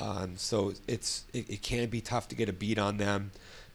Um, 0.00 0.34
so 0.36 0.72
it's 0.86 1.24
it, 1.32 1.50
it 1.50 1.62
can 1.62 1.88
be 1.88 2.00
tough 2.00 2.28
to 2.28 2.34
get 2.34 2.48
a 2.48 2.52
beat 2.52 2.78
on 2.78 2.96
them. 2.96 3.30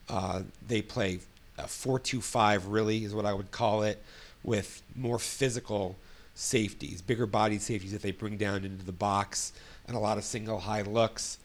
Uh, 0.09 0.43
they 0.67 0.81
play 0.81 1.19
a 1.57 1.67
four-two-five, 1.67 2.67
really 2.67 3.03
is 3.03 3.13
what 3.13 3.25
I 3.25 3.33
would 3.33 3.51
call 3.51 3.83
it, 3.83 4.01
with 4.43 4.81
more 4.95 5.19
physical 5.19 5.95
safeties, 6.35 7.01
bigger 7.01 7.25
bodied 7.25 7.61
safeties 7.61 7.91
that 7.93 8.01
they 8.01 8.11
bring 8.11 8.37
down 8.37 8.65
into 8.65 8.85
the 8.85 8.91
box, 8.91 9.53
and 9.87 9.95
a 9.95 9.99
lot 9.99 10.17
of 10.17 10.23
single 10.23 10.59
high 10.59 10.81
looks. 10.81 11.37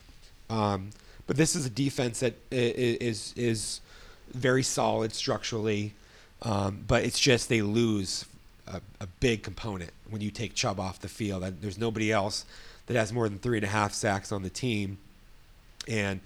Um, 0.48 0.90
but 1.26 1.36
this 1.36 1.54
is 1.54 1.64
a 1.64 1.70
defense 1.70 2.20
that 2.20 2.34
is 2.50 3.32
is 3.36 3.80
very 4.34 4.62
solid 4.62 5.12
structurally, 5.12 5.94
um, 6.42 6.84
but 6.88 7.04
it's 7.04 7.20
just 7.20 7.48
they 7.48 7.62
lose 7.62 8.24
a, 8.66 8.80
a 9.00 9.06
big 9.20 9.42
component 9.42 9.90
when 10.08 10.20
you 10.20 10.30
take 10.30 10.54
Chubb 10.54 10.80
off 10.80 11.00
the 11.00 11.08
field. 11.08 11.44
And 11.44 11.60
there's 11.60 11.78
nobody 11.78 12.10
else 12.10 12.44
that 12.86 12.96
has 12.96 13.12
more 13.12 13.28
than 13.28 13.38
three 13.38 13.58
and 13.58 13.64
a 13.64 13.68
half 13.68 13.92
sacks 13.92 14.32
on 14.32 14.42
the 14.42 14.50
team. 14.50 14.98
And 15.86 16.20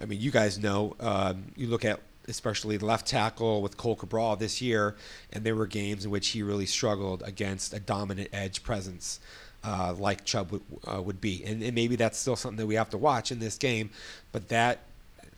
I 0.00 0.06
mean, 0.06 0.20
you 0.20 0.30
guys 0.30 0.58
know, 0.58 0.96
um, 1.00 1.44
you 1.56 1.68
look 1.68 1.84
at 1.84 2.00
especially 2.28 2.76
the 2.76 2.86
left 2.86 3.06
tackle 3.06 3.62
with 3.62 3.76
Cohl 3.76 3.96
Cabral 3.96 4.36
this 4.36 4.60
year, 4.60 4.96
and 5.32 5.44
there 5.44 5.54
were 5.54 5.66
games 5.66 6.04
in 6.04 6.10
which 6.10 6.28
he 6.28 6.42
really 6.42 6.66
struggled 6.66 7.22
against 7.22 7.72
a 7.72 7.80
dominant 7.80 8.28
edge 8.32 8.62
presence. 8.62 9.20
Uh, 9.64 9.92
like 9.98 10.24
Chubb 10.24 10.52
would, 10.52 10.62
uh, 10.86 11.02
would 11.02 11.20
be, 11.20 11.42
and, 11.44 11.62
and 11.62 11.74
maybe 11.74 11.96
that's 11.96 12.16
still 12.16 12.36
something 12.36 12.58
that 12.58 12.66
we 12.66 12.76
have 12.76 12.90
to 12.90 12.98
watch 12.98 13.32
in 13.32 13.40
this 13.40 13.58
game. 13.58 13.90
But 14.30 14.48
that 14.50 14.78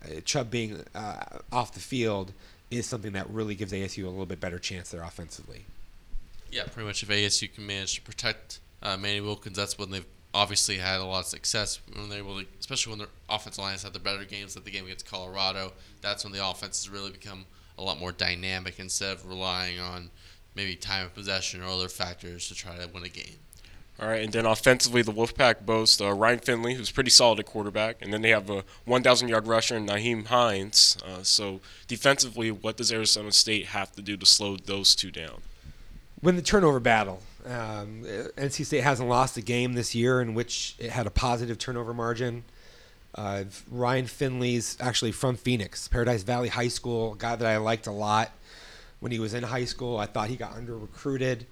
uh, 0.05 0.21
Chubb 0.27 0.51
being 0.51 0.85
uh, 0.95 1.39
off 1.51 1.73
the 1.73 1.81
field 1.81 2.33
is 2.71 2.87
something 2.87 3.13
that 3.13 3.29
really 3.31 3.55
gives 3.55 3.73
ASU 3.73 4.05
a 4.05 4.09
little 4.09 4.27
bit 4.27 4.39
better 4.39 4.59
chance 4.59 4.91
there 4.91 5.03
offensively. 5.03 5.65
Yeah, 6.53 6.65
pretty 6.65 6.87
much 6.87 7.03
if 7.03 7.09
ASU 7.09 7.53
can 7.53 7.67
manage 7.67 7.95
to 7.95 8.03
protect 8.03 8.61
uh, 8.83 8.97
Manny 8.97 9.21
Wilkins, 9.21 9.57
that's 9.57 9.79
when 9.79 9.91
they've 9.91 10.07
obviously 10.33 10.79
had 10.79 11.01
a 11.01 11.05
lot 11.05 11.21
of 11.21 11.27
success 11.27 11.81
when 11.93 12.09
they're 12.09 12.19
able 12.19 12.41
to, 12.41 12.47
especially 12.59 12.91
when 12.91 12.99
their 12.99 13.09
offensive 13.29 13.63
lines 13.63 13.83
had 13.83 13.93
the 13.93 13.99
better 13.99 14.25
games 14.25 14.55
like 14.55 14.65
the 14.65 14.71
game 14.71 14.85
against 14.85 15.11
Colorado. 15.11 15.73
That's 16.01 16.25
when 16.25 16.33
the 16.33 16.47
offense 16.47 16.85
has 16.85 16.89
really 16.89 17.11
become 17.11 17.47
a 17.79 17.83
lot 17.83 17.99
more 17.99 18.13
dynamic 18.13 18.79
instead 18.79 19.13
of 19.13 19.27
relying 19.27 19.81
on 19.81 20.11
maybe 20.55 20.77
time 20.77 21.07
of 21.07 21.15
possession 21.15 21.63
or 21.63 21.67
other 21.67 21.89
factors 21.89 22.49
to 22.49 22.55
try 22.55 22.77
to 22.77 22.89
win 22.89 23.05
a 23.05 23.09
game. 23.09 23.37
All 24.01 24.09
right, 24.09 24.23
and 24.23 24.33
then 24.33 24.47
offensively, 24.47 25.03
the 25.03 25.13
Wolfpack 25.13 25.67
boasts 25.67 26.01
uh, 26.01 26.11
Ryan 26.13 26.39
Finley, 26.39 26.73
who's 26.73 26.91
pretty 26.91 27.11
solid 27.11 27.39
at 27.39 27.45
quarterback, 27.45 27.97
and 28.01 28.15
then 28.15 28.23
they 28.23 28.31
have 28.31 28.49
a 28.49 28.65
1,000 28.87 29.29
yard 29.29 29.47
rusher, 29.47 29.79
Nyheim 29.79 30.27
Hines. 30.27 30.97
Uh, 31.05 31.23
so 31.23 31.61
defensively, 31.87 32.51
what 32.51 32.79
does 32.79 32.91
Arizona 32.91 33.31
State 33.31 33.67
have 33.67 33.93
to 33.93 34.03
do 34.03 34.17
to 34.17 34.25
slow 34.25 34.57
those 34.57 34.95
two 34.95 35.11
down? 35.11 35.43
Win 36.23 36.37
the 36.37 36.43
turnover 36.43 36.81
battle. 36.81 37.21
Um, 37.47 38.03
NC 38.37 38.67
State 38.67 38.83
hasn't 38.83 39.09
lost 39.09 39.37
a 39.37 39.43
game 39.43 39.73
this 39.73 39.95
year 39.95 40.21
in 40.21 40.35
which 40.35 40.77
it 40.79 40.91
had 40.91 41.07
a 41.07 41.11
positive 41.11 41.59
turnover 41.59 41.95
margin. 41.95 42.45
Uh, 43.15 43.45
Ryan 43.71 44.07
Finley's 44.07 44.77
actually 44.81 45.13
from 45.13 45.37
Phoenix, 45.37 45.89
Paradise 45.89 46.23
Valley 46.23 46.49
High 46.49 46.69
School, 46.69 47.15
guy 47.15 47.37
that 47.37 47.47
I 47.47 47.57
liked 47.57 47.87
a 47.87 47.93
lot 47.93 48.31
when 49.01 49.11
he 49.11 49.19
was 49.19 49.35
in 49.35 49.43
high 49.43 49.65
school. 49.65 49.97
I 49.99 50.07
thought 50.07 50.29
he 50.29 50.37
got 50.37 50.53
under 50.53 50.77
recruited. 50.77 51.47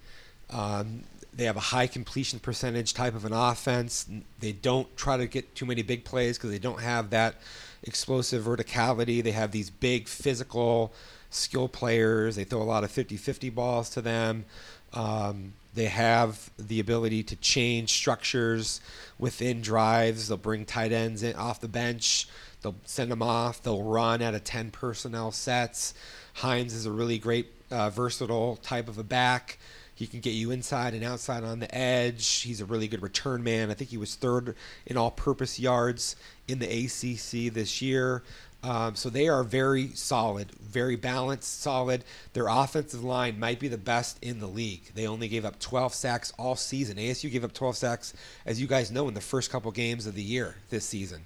Um, 0.50 1.02
they 1.34 1.44
have 1.44 1.56
a 1.56 1.60
high 1.60 1.86
completion 1.86 2.38
percentage 2.38 2.94
type 2.94 3.14
of 3.14 3.24
an 3.24 3.32
offense. 3.32 4.06
They 4.40 4.52
don't 4.52 4.94
try 4.96 5.16
to 5.16 5.26
get 5.26 5.54
too 5.54 5.66
many 5.66 5.82
big 5.82 6.04
plays 6.04 6.36
because 6.36 6.50
they 6.50 6.58
don't 6.58 6.80
have 6.80 7.10
that 7.10 7.36
explosive 7.82 8.44
verticality. 8.44 9.22
They 9.22 9.32
have 9.32 9.52
these 9.52 9.70
big 9.70 10.08
physical 10.08 10.92
skill 11.30 11.68
players. 11.68 12.36
They 12.36 12.44
throw 12.44 12.60
a 12.60 12.64
lot 12.64 12.84
of 12.84 12.90
50 12.90 13.16
50 13.16 13.50
balls 13.50 13.90
to 13.90 14.00
them. 14.00 14.46
Um, 14.92 15.52
they 15.74 15.86
have 15.86 16.50
the 16.58 16.80
ability 16.80 17.22
to 17.24 17.36
change 17.36 17.92
structures 17.92 18.80
within 19.18 19.60
drives. 19.60 20.28
They'll 20.28 20.36
bring 20.36 20.64
tight 20.64 20.92
ends 20.92 21.22
in 21.22 21.36
off 21.36 21.60
the 21.60 21.68
bench. 21.68 22.28
They'll 22.62 22.76
send 22.84 23.10
them 23.10 23.22
off. 23.22 23.62
They'll 23.62 23.82
run 23.82 24.20
out 24.22 24.34
of 24.34 24.44
10 24.44 24.70
personnel 24.70 25.30
sets. 25.30 25.94
Hines 26.34 26.74
is 26.74 26.86
a 26.86 26.90
really 26.90 27.18
great, 27.18 27.52
uh, 27.70 27.90
versatile 27.90 28.56
type 28.56 28.88
of 28.88 28.98
a 28.98 29.04
back. 29.04 29.58
He 29.94 30.06
can 30.06 30.20
get 30.20 30.30
you 30.30 30.52
inside 30.52 30.94
and 30.94 31.02
outside 31.02 31.42
on 31.42 31.58
the 31.58 31.74
edge. 31.74 32.42
He's 32.42 32.60
a 32.60 32.64
really 32.64 32.86
good 32.86 33.02
return 33.02 33.42
man. 33.42 33.68
I 33.70 33.74
think 33.74 33.90
he 33.90 33.96
was 33.96 34.14
third 34.14 34.54
in 34.86 34.96
all 34.96 35.10
purpose 35.10 35.58
yards 35.58 36.14
in 36.46 36.60
the 36.60 36.66
ACC 36.66 37.52
this 37.52 37.82
year. 37.82 38.22
Um, 38.68 38.96
so 38.96 39.08
they 39.08 39.28
are 39.28 39.42
very 39.44 39.88
solid, 39.94 40.50
very 40.60 40.94
balanced, 40.94 41.62
solid. 41.62 42.04
Their 42.34 42.48
offensive 42.48 43.02
line 43.02 43.40
might 43.40 43.58
be 43.60 43.68
the 43.68 43.78
best 43.78 44.22
in 44.22 44.40
the 44.40 44.46
league. 44.46 44.90
They 44.94 45.06
only 45.06 45.26
gave 45.26 45.46
up 45.46 45.58
12 45.58 45.94
sacks 45.94 46.34
all 46.38 46.54
season. 46.54 46.98
ASU 46.98 47.32
gave 47.32 47.44
up 47.44 47.54
12 47.54 47.78
sacks, 47.78 48.12
as 48.44 48.60
you 48.60 48.66
guys 48.66 48.90
know, 48.90 49.08
in 49.08 49.14
the 49.14 49.22
first 49.22 49.50
couple 49.50 49.70
games 49.70 50.06
of 50.06 50.14
the 50.14 50.22
year 50.22 50.56
this 50.68 50.84
season. 50.84 51.24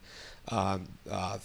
Um, 0.50 0.85
uh, 1.11 1.38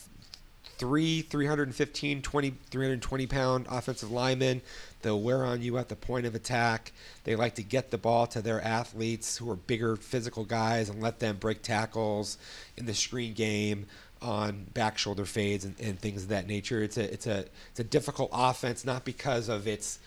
three 0.77 1.23
315, 1.23 2.21
20, 2.21 2.53
320 2.69 3.25
pound 3.25 3.65
offensive 3.67 4.11
linemen. 4.11 4.61
They'll 5.01 5.19
wear 5.19 5.45
on 5.45 5.63
you 5.63 5.79
at 5.79 5.89
the 5.89 5.95
point 5.95 6.27
of 6.27 6.35
attack. 6.35 6.91
They 7.23 7.35
like 7.35 7.55
to 7.55 7.63
get 7.63 7.89
the 7.89 7.97
ball 7.97 8.27
to 8.27 8.41
their 8.43 8.61
athletes 8.61 9.37
who 9.37 9.49
are 9.49 9.55
bigger 9.55 9.95
physical 9.95 10.45
guys 10.45 10.89
and 10.89 11.01
let 11.01 11.19
them 11.19 11.37
break 11.37 11.63
tackles 11.63 12.37
in 12.75 12.85
the 12.85 12.93
screen 12.93 13.33
game 13.33 13.87
on 14.21 14.65
back 14.73 14.97
shoulder 14.97 15.25
fades 15.25 15.65
and, 15.65 15.79
and 15.79 15.99
things 15.99 16.23
of 16.23 16.29
that 16.29 16.47
nature. 16.47 16.81
It's 16.83 16.97
a 16.97 17.11
it's 17.13 17.27
a 17.27 17.45
it's 17.71 17.79
a 17.79 17.83
difficult 17.83 18.29
offense 18.33 18.83
not 18.85 19.05
because 19.05 19.49
of 19.49 19.67
its 19.67 19.99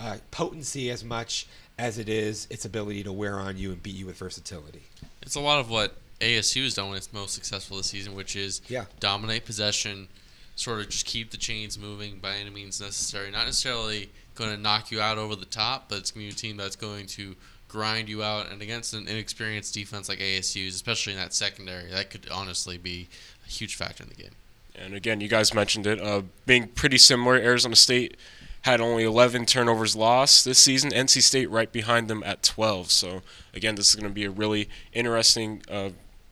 uh, 0.00 0.16
potency 0.30 0.90
as 0.90 1.04
much 1.04 1.46
as 1.78 1.98
it 1.98 2.08
is 2.08 2.46
its 2.50 2.64
ability 2.64 3.02
to 3.04 3.12
wear 3.12 3.38
on 3.38 3.56
you 3.56 3.70
and 3.72 3.82
beat 3.82 3.94
you 3.94 4.06
with 4.06 4.16
versatility. 4.16 4.82
It's 5.22 5.34
a 5.36 5.40
lot 5.40 5.60
of 5.60 5.70
what 5.70 5.94
ASU 6.20 6.64
has 6.64 6.74
done 6.74 6.88
when 6.88 6.96
it's 6.96 7.12
most 7.12 7.34
successful 7.34 7.76
this 7.76 7.86
season, 7.86 8.14
which 8.14 8.34
is 8.34 8.60
Yeah. 8.68 8.86
dominate 9.00 9.44
possession, 9.44 10.08
sort 10.56 10.80
of 10.80 10.88
just 10.88 11.06
keep 11.06 11.30
the 11.30 11.36
chains 11.36 11.78
moving 11.78 12.18
by 12.18 12.34
any 12.36 12.50
means 12.50 12.80
necessary. 12.80 13.30
Not 13.30 13.46
necessarily 13.46 14.10
going 14.34 14.50
to 14.50 14.56
knock 14.60 14.90
you 14.90 15.00
out 15.00 15.18
over 15.18 15.36
the 15.36 15.44
top, 15.44 15.88
but 15.88 15.98
it's 15.98 16.10
going 16.10 16.26
to 16.28 16.32
be 16.34 16.36
a 16.36 16.36
team 16.36 16.56
that's 16.56 16.74
going 16.76 17.06
to 17.06 17.36
grind 17.68 18.08
you 18.08 18.22
out. 18.24 18.50
And 18.50 18.62
against 18.62 18.94
an 18.94 19.06
inexperienced 19.06 19.74
defense 19.74 20.08
like 20.08 20.18
ASU's, 20.20 20.74
especially 20.74 21.12
in 21.12 21.18
that 21.20 21.34
secondary, 21.34 21.90
that 21.90 22.10
could 22.10 22.28
honestly 22.30 22.78
be 22.78 23.08
a 23.48 23.50
huge 23.50 23.74
factor 23.74 24.04
in 24.04 24.10
the 24.10 24.14
game. 24.14 24.32
And 24.74 24.94
again, 24.94 25.20
you 25.20 25.28
guys 25.28 25.52
mentioned 25.52 25.86
it, 25.86 26.00
uh, 26.00 26.22
being 26.46 26.68
pretty 26.68 26.98
similar. 26.98 27.36
Arizona 27.36 27.74
State 27.74 28.16
had 28.62 28.80
only 28.80 29.04
11 29.04 29.46
turnovers 29.46 29.96
lost 29.96 30.44
this 30.44 30.58
season. 30.58 30.90
NC 30.90 31.22
State 31.22 31.50
right 31.50 31.70
behind 31.72 32.08
them 32.08 32.22
at 32.24 32.42
12. 32.42 32.90
So 32.90 33.22
again, 33.54 33.74
this 33.74 33.88
is 33.88 33.96
going 33.96 34.08
to 34.08 34.14
be 34.14 34.24
a 34.24 34.30
really 34.30 34.68
interesting 34.92 35.62
uh, 35.70 35.90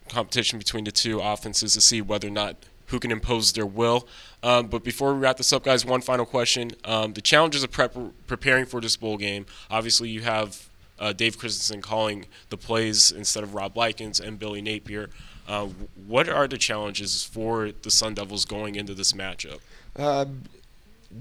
competition 0.09 0.59
between 0.59 0.85
the 0.85 0.92
two 0.92 1.20
offenses 1.20 1.72
to 1.74 1.81
see 1.81 2.00
whether 2.00 2.29
or 2.29 2.33
not 2.33 2.57
who 2.87 3.00
can 3.00 3.11
impose 3.11 3.52
their 3.52 3.66
will. 3.66 4.07
Um, 4.42 4.68
but 4.68 4.85
before 4.85 5.12
we 5.12 5.20
wrap 5.20 5.38
this 5.38 5.52
up, 5.52 5.64
guys, 5.64 5.85
one 5.85 6.00
final 6.00 6.24
question: 6.24 6.70
um, 6.85 7.14
the 7.14 7.20
challenges 7.20 7.64
of 7.64 7.72
prep- 7.72 7.96
preparing 8.26 8.66
for 8.66 8.81
this 8.81 8.96
bowl 8.96 9.16
game. 9.16 9.46
Obviously, 9.70 10.09
you 10.09 10.20
have 10.20 10.68
uh, 10.98 11.12
Dave 11.12 11.37
Christensen 11.38 11.83
calling 11.83 12.26
the 12.50 12.57
plays 12.57 13.11
instead 13.11 13.42
of 13.42 13.55
Rob 13.55 13.76
Likens 13.76 14.20
and 14.20 14.38
Billy 14.38 14.62
Napier. 14.62 15.11
Uh, 15.48 15.68
what 16.06 16.28
are 16.28 16.48
the 16.48 16.59
challenges 16.59 17.24
for 17.24 17.70
the 17.82 17.90
Sun 17.90 18.14
Devils 18.14 18.44
going 18.44 18.74
into 18.74 18.94
this 18.94 19.12
matchup? 19.12 19.61
Uh, 19.94 20.26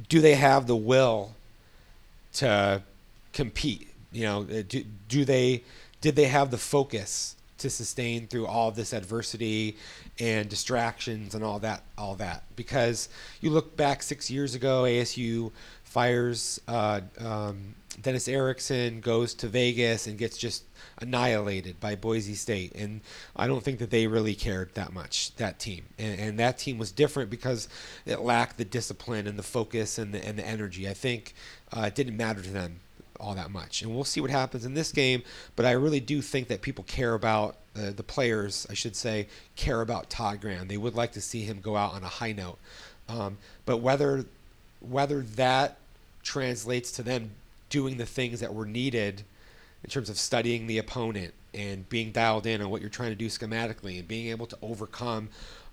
do 0.09 0.19
they 0.19 0.35
have 0.35 0.67
the 0.67 0.75
will 0.75 1.35
to 2.33 2.81
compete? 3.33 3.89
You 4.11 4.23
know, 4.23 4.41
uh, 4.41 4.63
do, 4.67 4.83
do 5.07 5.25
they 5.25 5.63
did 6.01 6.15
they 6.15 6.25
have 6.25 6.51
the 6.51 6.57
focus 6.57 7.35
to 7.57 7.69
sustain 7.69 8.27
through 8.27 8.47
all 8.47 8.71
this 8.71 8.93
adversity 8.93 9.77
and 10.19 10.49
distractions 10.49 11.35
and 11.35 11.43
all 11.43 11.59
that 11.59 11.83
all 11.97 12.15
that? 12.15 12.43
Because 12.55 13.09
you 13.41 13.49
look 13.51 13.77
back 13.77 14.01
six 14.01 14.31
years 14.31 14.55
ago, 14.55 14.83
ASU 14.83 15.51
fires 15.83 16.59
uh, 16.67 17.01
um, 17.19 17.75
Dennis 18.01 18.27
Erickson, 18.27 18.99
goes 18.99 19.33
to 19.35 19.47
Vegas 19.47 20.07
and 20.07 20.17
gets 20.17 20.37
just 20.37 20.63
annihilated 20.99 21.79
by 21.79 21.95
Boise 21.95 22.35
State. 22.35 22.73
And 22.75 23.01
I 23.35 23.47
don't 23.47 23.63
think 23.63 23.79
that 23.79 23.89
they 23.89 24.07
really 24.07 24.35
cared 24.35 24.73
that 24.75 24.93
much, 24.93 25.35
that 25.35 25.59
team. 25.59 25.85
And, 25.97 26.19
and 26.19 26.39
that 26.39 26.57
team 26.57 26.77
was 26.77 26.91
different 26.91 27.29
because 27.29 27.67
it 28.05 28.21
lacked 28.21 28.57
the 28.57 28.65
discipline 28.65 29.27
and 29.27 29.37
the 29.37 29.43
focus 29.43 29.97
and 29.97 30.13
the, 30.13 30.25
and 30.25 30.37
the 30.37 30.45
energy. 30.45 30.87
I 30.87 30.93
think 30.93 31.33
uh, 31.75 31.81
it 31.81 31.95
didn't 31.95 32.17
matter 32.17 32.41
to 32.41 32.49
them 32.49 32.79
all 33.19 33.35
that 33.35 33.51
much. 33.51 33.81
And 33.81 33.93
we'll 33.93 34.03
see 34.03 34.21
what 34.21 34.29
happens 34.29 34.65
in 34.65 34.73
this 34.73 34.91
game. 34.91 35.23
But 35.55 35.65
I 35.65 35.71
really 35.71 35.99
do 35.99 36.21
think 36.21 36.47
that 36.49 36.61
people 36.61 36.83
care 36.85 37.13
about 37.13 37.57
uh, 37.75 37.91
the 37.91 38.03
players, 38.03 38.67
I 38.69 38.73
should 38.73 38.95
say, 38.95 39.27
care 39.55 39.81
about 39.81 40.09
Todd 40.09 40.41
Graham. 40.41 40.67
They 40.67 40.77
would 40.77 40.95
like 40.95 41.13
to 41.13 41.21
see 41.21 41.43
him 41.43 41.59
go 41.61 41.75
out 41.75 41.93
on 41.93 42.03
a 42.03 42.07
high 42.07 42.31
note. 42.31 42.57
Um, 43.07 43.37
but 43.65 43.77
whether 43.77 44.25
whether 44.81 45.21
that 45.21 45.77
translates 46.23 46.91
to 46.91 47.03
them 47.03 47.31
doing 47.75 47.97
the 47.97 48.05
things 48.05 48.39
that 48.39 48.53
were 48.53 48.65
needed 48.65 49.21
in 49.83 49.89
terms 49.89 50.09
of 50.09 50.17
studying 50.17 50.65
the 50.65 50.77
opponent 50.77 51.33
and 51.53 51.89
being 51.89 52.13
dialed 52.13 52.45
in 52.45 52.61
on 52.61 52.69
what 52.69 52.79
you're 52.79 52.89
trying 52.89 53.09
to 53.09 53.17
do 53.17 53.25
schematically 53.25 53.99
and 53.99 54.07
being 54.07 54.27
able 54.27 54.45
to 54.45 54.57
overcome 54.61 55.27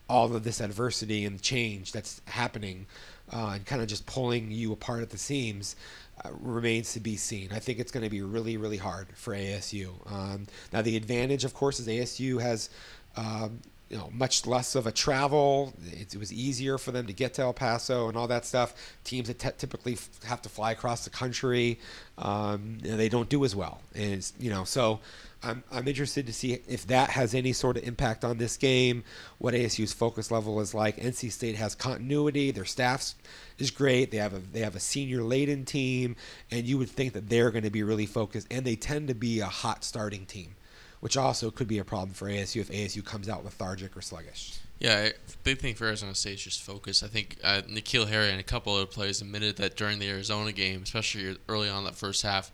all 0.08 0.34
of 0.34 0.42
this 0.42 0.60
adversity 0.60 1.24
and 1.24 1.40
change 1.40 1.92
that's 1.92 2.20
happening 2.24 2.86
uh, 3.32 3.52
and 3.54 3.64
kind 3.66 3.80
of 3.80 3.86
just 3.86 4.04
pulling 4.04 4.50
you 4.50 4.72
apart 4.72 5.00
at 5.00 5.10
the 5.10 5.16
seams 5.16 5.76
uh, 6.24 6.30
remains 6.40 6.92
to 6.92 6.98
be 6.98 7.14
seen. 7.14 7.50
I 7.52 7.60
think 7.60 7.78
it's 7.78 7.92
going 7.92 8.02
to 8.02 8.10
be 8.10 8.20
really, 8.20 8.56
really 8.56 8.78
hard 8.78 9.06
for 9.14 9.32
ASU. 9.32 9.92
Um, 10.12 10.48
now, 10.72 10.82
the 10.82 10.96
advantage, 10.96 11.44
of 11.44 11.54
course, 11.54 11.78
is 11.78 11.86
ASU 11.86 12.42
has. 12.42 12.68
Um, 13.16 13.60
you 13.92 13.98
know, 13.98 14.09
much 14.11 14.46
less 14.46 14.74
of 14.74 14.87
a 14.87 14.92
travel. 14.92 15.74
It, 15.92 16.14
it, 16.14 16.18
was 16.18 16.33
easier 16.33 16.78
for 16.78 16.92
them 16.92 17.07
to 17.09 17.12
get 17.12 17.35
to 17.35 17.42
El 17.42 17.52
Paso 17.52 18.09
and 18.09 18.16
all 18.16 18.26
that 18.28 18.46
stuff. 18.46 18.74
Teams 19.05 19.28
that 19.28 19.38
t- 19.38 19.50
typically 19.59 19.92
f- 19.92 20.09
have 20.24 20.40
to 20.42 20.48
fly 20.48 20.72
across 20.72 21.05
the 21.05 21.11
country, 21.11 21.78
um, 22.16 22.78
they 22.81 23.11
don't 23.11 23.28
do 23.28 23.44
as 23.44 23.55
well. 23.55 23.83
And 23.94 24.26
you 24.40 24.48
know, 24.48 24.64
so 24.64 25.00
I'm 25.42 25.62
I'm 25.70 25.87
interested 25.87 26.26
to 26.26 26.33
see 26.33 26.55
if 26.66 26.87
that 26.87 27.11
has 27.11 27.35
any 27.35 27.52
sort 27.52 27.76
of 27.76 27.85
impact 27.85 28.24
on 28.24 28.38
this 28.38 28.57
game. 28.57 29.05
What 29.37 29.52
ASU's 29.52 29.92
focus 29.92 30.31
level 30.31 30.59
is 30.62 30.72
like. 30.72 30.96
NC 30.96 31.31
State 31.31 31.57
has 31.57 31.74
continuity. 31.74 32.50
Their 32.50 32.64
staff 32.64 33.12
is 33.59 33.70
great. 33.70 34.11
They 34.11 34.16
have 34.16 34.33
a 34.33 34.38
they 34.38 34.61
have 34.61 34.74
a 34.74 34.81
senior 34.81 35.22
laden 35.22 35.66
team, 35.66 36.16
and 36.50 36.64
you 36.64 36.78
would 36.78 36.88
think 36.88 37.12
that 37.12 37.28
they're 37.28 37.50
going 37.50 37.64
to 37.64 37.70
be 37.70 37.83
really 37.83 38.07
focused. 38.07 38.46
And 38.50 38.64
they 38.64 38.74
tend 38.76 39.09
to 39.09 39.14
be 39.14 39.40
a 39.40 39.46
hot 39.46 39.85
starting 39.85 40.24
team 40.24 40.55
which 41.02 41.16
also 41.16 41.50
could 41.50 41.66
be 41.66 41.78
a 41.78 41.84
problem 41.84 42.14
for 42.14 42.28
ASU 42.28 42.60
if 42.60 42.70
ASU 42.70 43.04
comes 43.04 43.28
out 43.28 43.44
lethargic 43.44 43.96
or 43.96 44.00
sluggish. 44.00 44.60
Yeah, 44.78 45.08
big 45.42 45.58
thing 45.58 45.74
for 45.74 45.86
Arizona 45.86 46.14
State 46.14 46.34
is 46.34 46.44
just 46.44 46.62
focus. 46.62 47.02
I 47.02 47.08
think 47.08 47.38
uh, 47.42 47.62
N'Keal 47.68 48.06
Harry 48.06 48.30
and 48.30 48.38
a 48.38 48.44
couple 48.44 48.72
other 48.72 48.86
players 48.86 49.20
admitted 49.20 49.56
that 49.56 49.76
during 49.76 49.98
the 49.98 50.08
Arizona 50.08 50.52
game, 50.52 50.80
especially 50.84 51.36
early 51.48 51.68
on 51.68 51.82
that 51.84 51.96
first 51.96 52.22
half, 52.22 52.52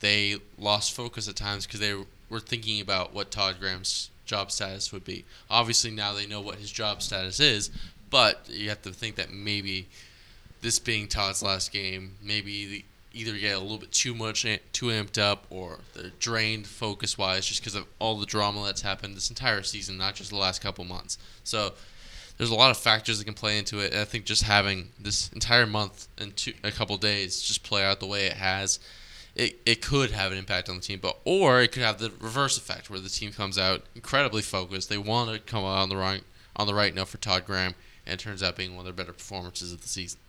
they 0.00 0.38
lost 0.58 0.92
focus 0.92 1.28
at 1.28 1.36
times 1.36 1.66
because 1.66 1.78
they 1.78 1.94
were 2.28 2.40
thinking 2.40 2.80
about 2.80 3.14
what 3.14 3.30
Todd 3.30 3.56
Graham's 3.60 4.10
job 4.24 4.50
status 4.50 4.92
would 4.92 5.04
be. 5.04 5.24
Obviously, 5.48 5.92
now 5.92 6.12
they 6.12 6.26
know 6.26 6.40
what 6.40 6.56
his 6.56 6.72
job 6.72 7.00
status 7.00 7.38
is, 7.38 7.70
but 8.10 8.44
you 8.48 8.70
have 8.70 8.82
to 8.82 8.90
think 8.90 9.14
that 9.14 9.32
maybe 9.32 9.86
this 10.62 10.80
being 10.80 11.06
Todd's 11.06 11.44
last 11.44 11.70
game, 11.70 12.16
maybe 12.20 12.66
the 12.66 12.84
either 13.14 13.36
get 13.38 13.56
a 13.56 13.60
little 13.60 13.78
bit 13.78 13.92
too 13.92 14.14
much, 14.14 14.46
too 14.72 14.86
amped 14.86 15.18
up, 15.18 15.46
or 15.50 15.78
they're 15.94 16.10
drained 16.18 16.66
focus 16.66 17.16
wise 17.16 17.46
just 17.46 17.60
because 17.60 17.74
of 17.74 17.86
all 17.98 18.18
the 18.18 18.26
drama 18.26 18.64
that's 18.64 18.82
happened 18.82 19.16
this 19.16 19.30
entire 19.30 19.62
season, 19.62 19.96
not 19.96 20.14
just 20.14 20.30
the 20.30 20.36
last 20.36 20.60
couple 20.60 20.84
months. 20.84 21.16
So 21.44 21.72
there's 22.36 22.50
a 22.50 22.54
lot 22.54 22.70
of 22.70 22.76
factors 22.76 23.18
that 23.18 23.24
can 23.24 23.34
play 23.34 23.58
into 23.58 23.78
it. 23.78 23.92
And 23.92 24.00
I 24.00 24.04
think 24.04 24.24
just 24.24 24.42
having 24.42 24.88
this 24.98 25.30
entire 25.32 25.66
month 25.66 26.08
and 26.18 26.36
two, 26.36 26.52
a 26.62 26.70
couple 26.70 26.96
days 26.96 27.40
just 27.40 27.62
play 27.62 27.84
out 27.84 28.00
the 28.00 28.06
way 28.06 28.26
it 28.26 28.34
has, 28.34 28.80
it, 29.34 29.60
it 29.64 29.82
could 29.82 30.10
have 30.10 30.32
an 30.32 30.38
impact 30.38 30.68
on 30.68 30.76
the 30.76 30.82
team. 30.82 30.98
But 31.00 31.18
or 31.24 31.60
it 31.60 31.72
could 31.72 31.82
have 31.82 31.98
the 31.98 32.12
reverse 32.20 32.58
effect 32.58 32.90
where 32.90 33.00
the 33.00 33.08
team 33.08 33.32
comes 33.32 33.58
out 33.58 33.82
incredibly 33.94 34.42
focused. 34.42 34.88
They 34.88 34.98
want 34.98 35.30
to 35.30 35.38
come 35.38 35.64
out 35.64 35.78
on 35.78 35.88
the 35.88 35.96
right 35.96 36.22
on 36.56 36.66
the 36.68 36.74
right 36.74 36.94
note 36.94 37.08
for 37.08 37.18
Todd 37.18 37.44
Graham, 37.46 37.74
and 38.06 38.14
it 38.14 38.22
turns 38.22 38.40
out 38.40 38.54
being 38.54 38.76
one 38.76 38.80
of 38.80 38.84
their 38.84 39.04
better 39.04 39.12
performances 39.12 39.72
of 39.72 39.80
the 39.80 39.88
season. 39.88 40.20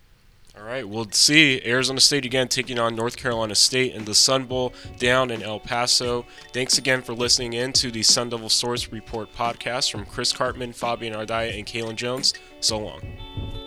All 0.58 0.64
right, 0.64 0.88
we'll 0.88 1.10
see 1.10 1.60
Arizona 1.66 2.00
State 2.00 2.24
again 2.24 2.48
taking 2.48 2.78
on 2.78 2.94
North 2.94 3.16
Carolina 3.18 3.54
State 3.54 3.94
in 3.94 4.06
the 4.06 4.14
Sun 4.14 4.46
Bowl 4.46 4.72
down 4.98 5.30
in 5.30 5.42
El 5.42 5.60
Paso. 5.60 6.24
Thanks 6.54 6.78
again 6.78 7.02
for 7.02 7.12
listening 7.12 7.52
in 7.52 7.74
to 7.74 7.90
the 7.90 8.02
Sun 8.02 8.30
Devil 8.30 8.48
Source 8.48 8.90
Report 8.90 9.30
podcast 9.34 9.90
from 9.90 10.06
Chris 10.06 10.32
Karpman, 10.32 10.74
Fabian 10.74 11.12
Ardaya, 11.12 11.58
and 11.58 11.66
Kalen 11.66 11.96
Jones. 11.96 12.32
So 12.60 12.78
long. 12.78 13.65